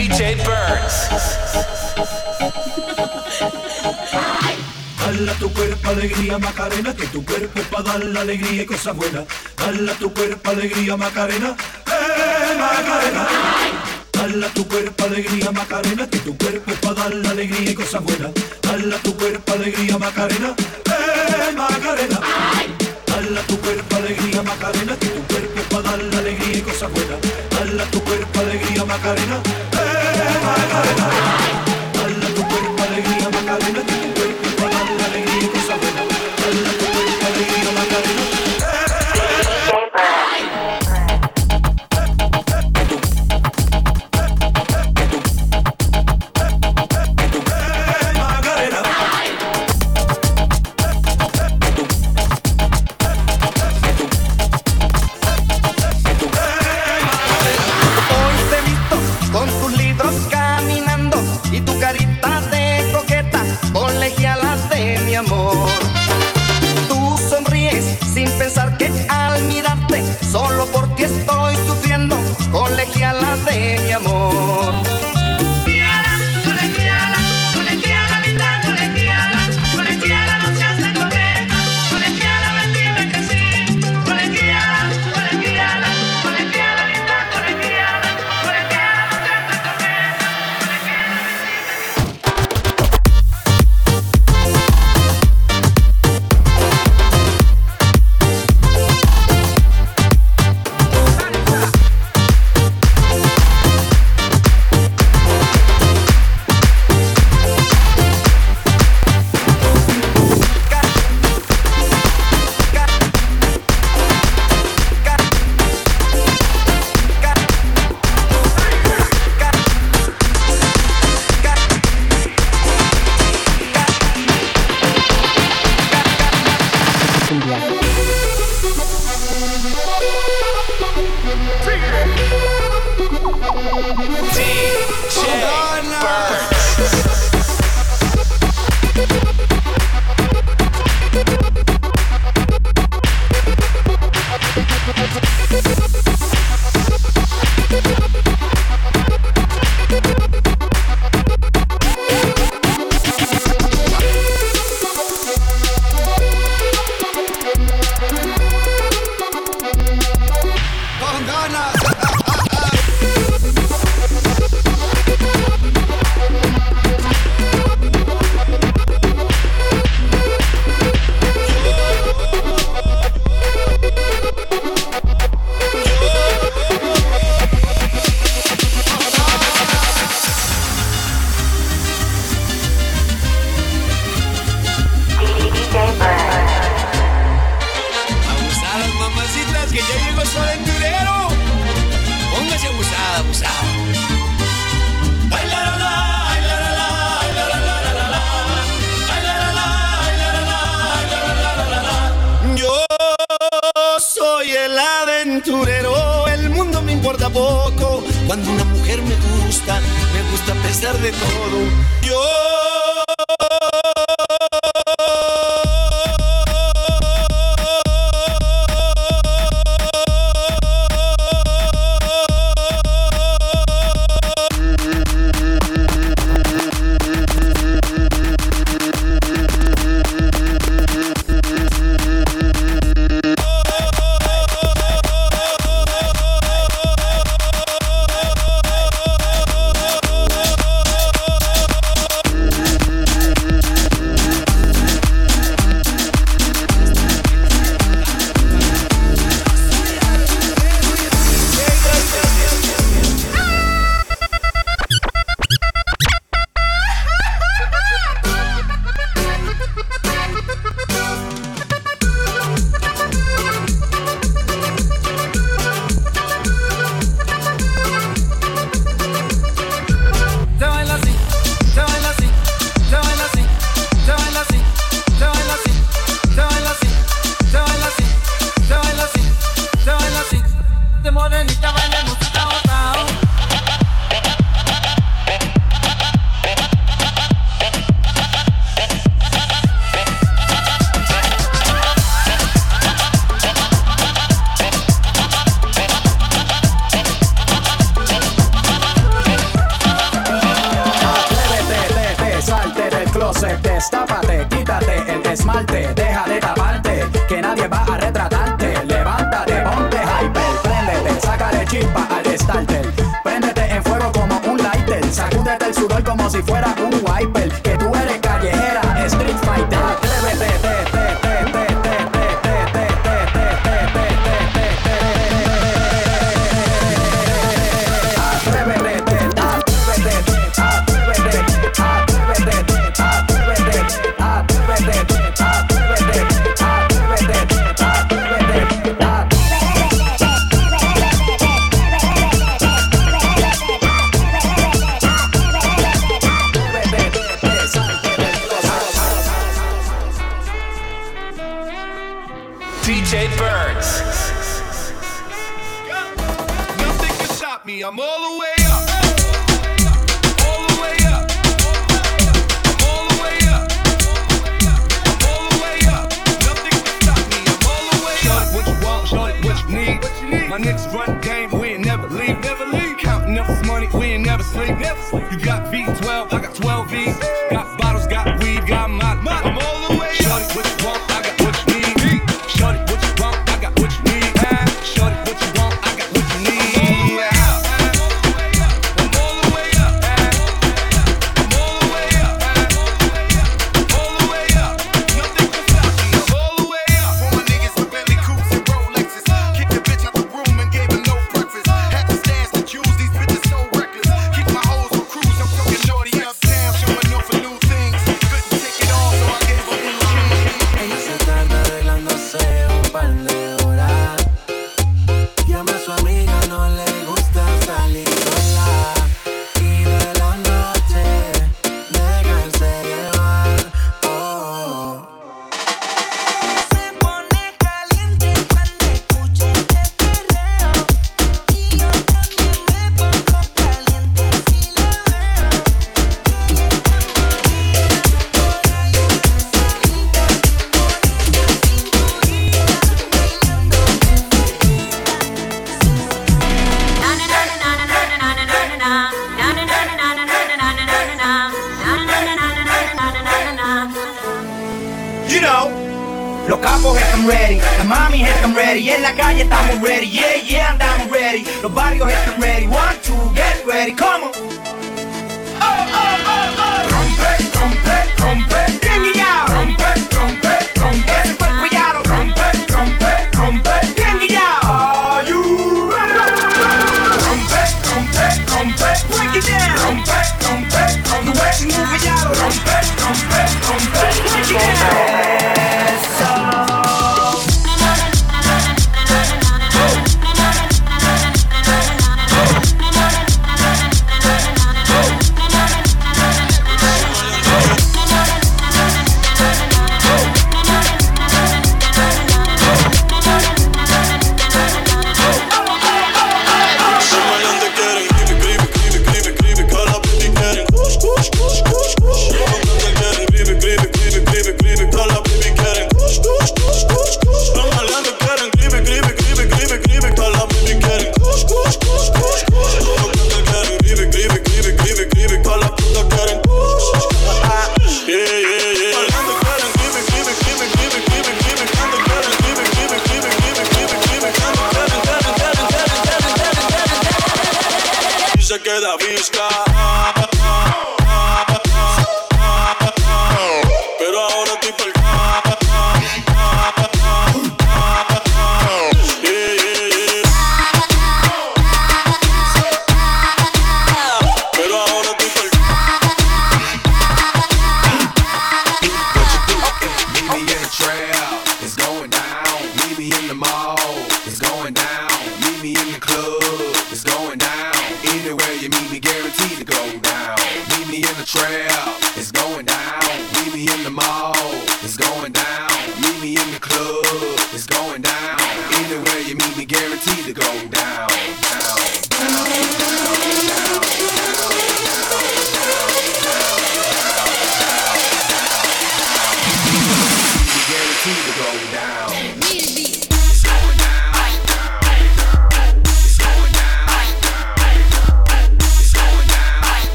DJ 0.00 0.36
Burns. 0.36 0.96
Tu 5.38 5.52
cuerpo 5.52 5.88
alegría 5.90 6.38
Macarena, 6.38 6.94
que 6.94 7.06
tu 7.06 7.24
cuerpo 7.24 7.60
para 7.70 7.82
dar 7.84 8.04
la 8.04 8.20
alegría 8.22 8.62
y 8.62 8.66
cosas 8.66 8.96
buenas. 8.96 9.24
Dala 9.56 9.92
tu 9.94 10.12
cuerpo 10.12 10.50
alegría 10.50 10.96
Macarena, 10.96 11.54
eh 11.86 12.56
Macarena. 12.58 13.26
Dala 14.12 14.48
tu 14.48 14.66
cuerpo 14.68 15.04
alegría 15.04 15.50
Macarena, 15.52 16.08
que 16.08 16.18
tu 16.18 16.36
cuerpo 16.36 16.72
para 16.82 16.94
dar 16.94 17.14
la 17.14 17.30
alegría 17.30 17.70
y 17.70 17.74
cosas 17.74 18.02
buenas. 18.02 18.32
Dala 18.62 18.96
tu 18.98 19.16
cuerpo 19.16 19.52
alegría 19.52 19.98
Macarena, 19.98 20.54
eh 20.86 21.52
Macarena. 21.56 22.20
Dala 23.06 23.42
tu 23.42 23.58
cuerpo 23.60 23.96
alegría 23.96 24.42
Macarena, 24.42 24.96
que 24.96 25.06
tu 25.08 25.22
cuerpo 25.26 25.60
para 25.70 25.82
dar 25.90 26.02
la 26.02 26.18
alegría 26.18 26.56
y 26.58 26.62
cosas 26.62 26.90
buenas. 26.90 27.18
Dala 27.50 27.84
tu 27.90 28.02
cuerpo 28.02 28.40
alegría 28.40 28.84
Macarena. 28.84 29.42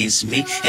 against 0.00 0.24
me. 0.24 0.59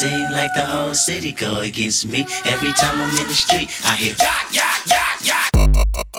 Seem 0.00 0.30
like 0.32 0.54
the 0.54 0.64
whole 0.64 0.94
city 0.94 1.30
go 1.30 1.60
against 1.60 2.08
me. 2.08 2.20
Every 2.46 2.72
time 2.72 2.98
I'm 3.02 3.10
in 3.20 3.28
the 3.28 3.34
street, 3.34 3.68
I 3.84 3.96
hear 3.96 4.14
yak, 4.18 4.46
yak, 4.50 4.86
yak, 4.86 5.26
yak. 5.26 6.09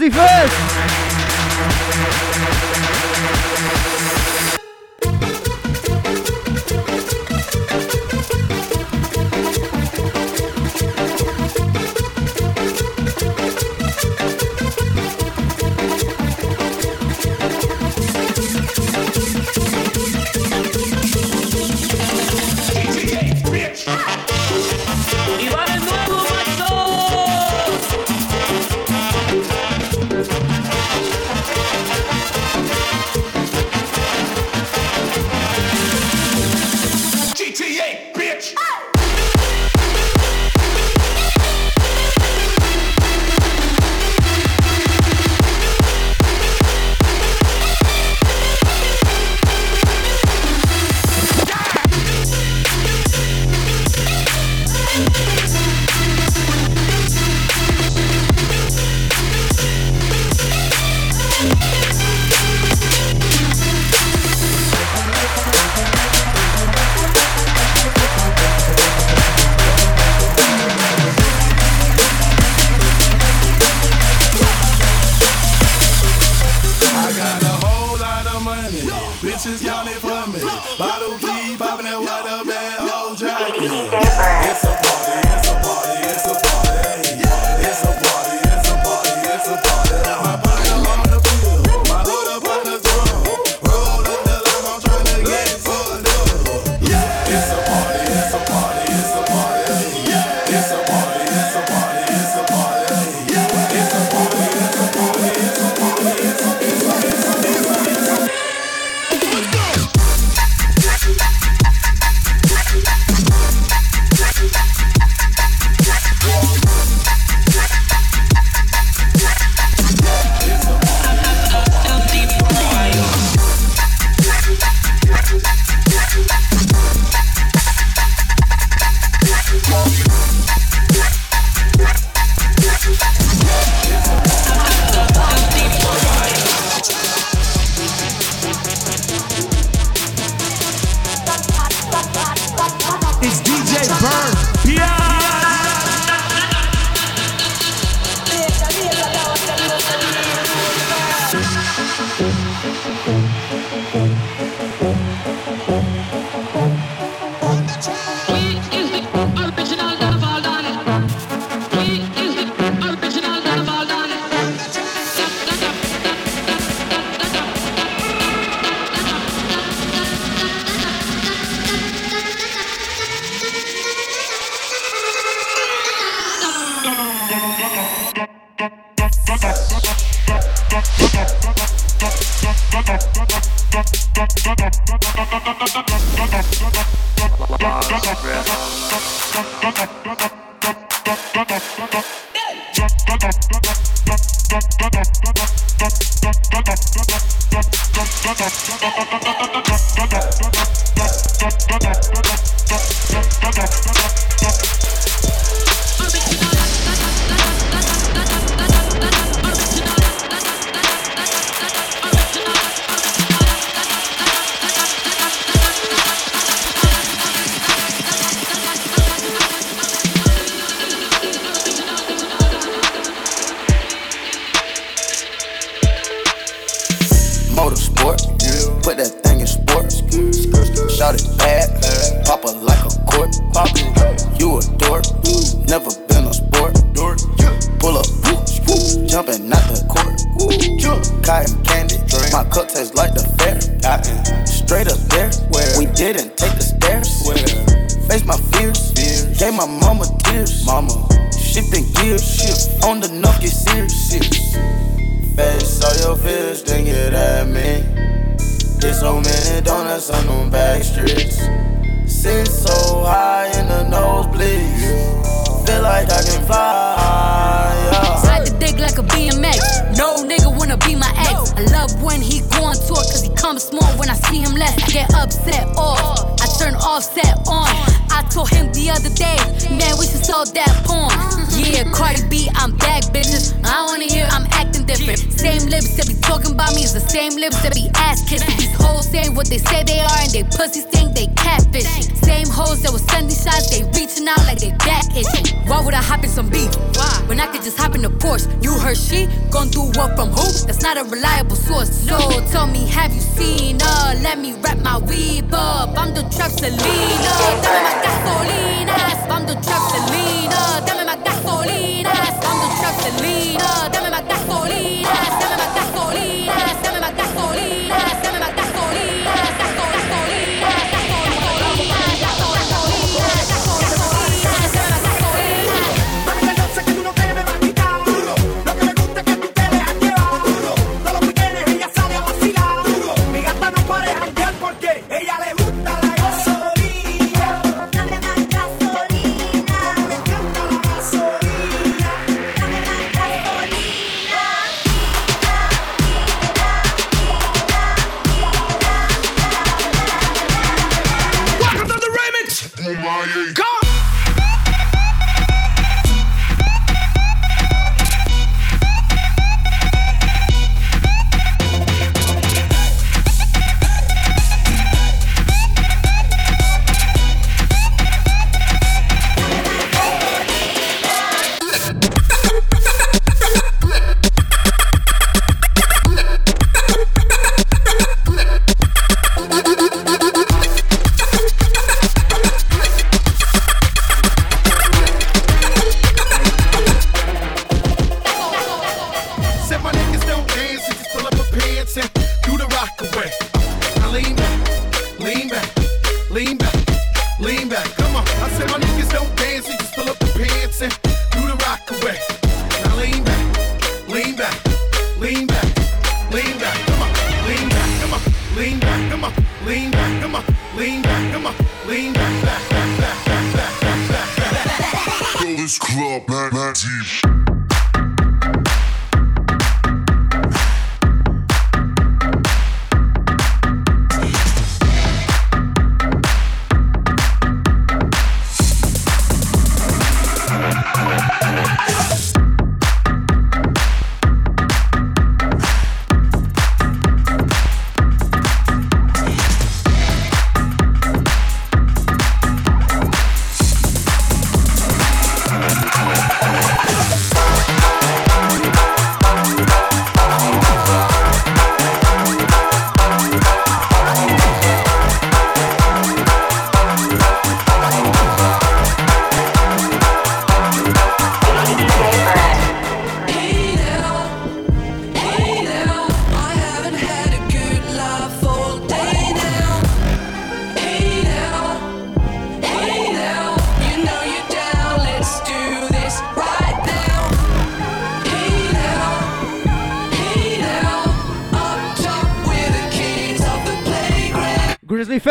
Music 0.00 0.18
first. 0.18 0.59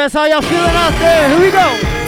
Fest, 0.10 0.16
how 0.16 0.26
y'all 0.26 0.42
feeling 0.42 0.76
out 0.76 0.98
there? 1.00 1.30
Here 1.30 1.40
we 1.40 1.52
go. 1.52 1.99